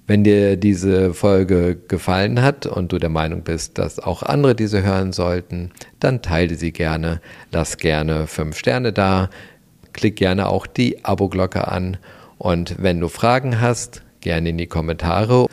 Wenn 0.06 0.22
dir 0.22 0.56
diese 0.56 1.12
Folge 1.12 1.76
gefallen 1.88 2.40
hat 2.40 2.66
und 2.66 2.92
du 2.92 2.98
der 2.98 3.10
Meinung 3.10 3.42
bist, 3.42 3.78
dass 3.78 3.98
auch 3.98 4.22
andere 4.22 4.54
diese 4.54 4.84
hören 4.84 5.12
sollten, 5.12 5.72
dann 5.98 6.22
teile 6.22 6.54
sie 6.54 6.72
gerne, 6.72 7.20
lass 7.50 7.78
gerne 7.78 8.28
fünf 8.28 8.56
Sterne 8.56 8.92
da, 8.92 9.28
klick 9.98 10.14
gerne 10.14 10.48
auch 10.48 10.68
die 10.68 11.04
Abo-Glocke 11.04 11.66
an 11.66 11.96
und 12.38 12.76
wenn 12.78 13.00
du 13.00 13.08
Fragen 13.08 13.60
hast, 13.60 14.02
gerne 14.20 14.50
in 14.50 14.58
die 14.58 14.68
Kommentare. 14.68 15.46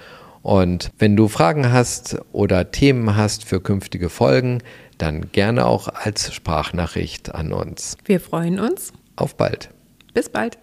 Und 0.44 0.92
wenn 1.00 1.16
du 1.16 1.28
Fragen 1.28 1.72
hast 1.72 2.20
oder 2.32 2.70
Themen 2.70 3.16
hast 3.16 3.44
für 3.44 3.60
künftige 3.60 4.10
Folgen, 4.10 4.62
dann 5.00 5.32
gerne 5.32 5.66
auch 5.66 5.88
als 5.88 6.32
Sprachnachricht 6.32 7.34
an 7.34 7.52
uns. 7.52 7.98
Wir 8.06 8.20
freuen 8.20 8.60
uns. 8.60 8.94
Auf 9.16 9.36
bald. 9.36 9.70
Bis 10.14 10.30
bald. 10.30 10.60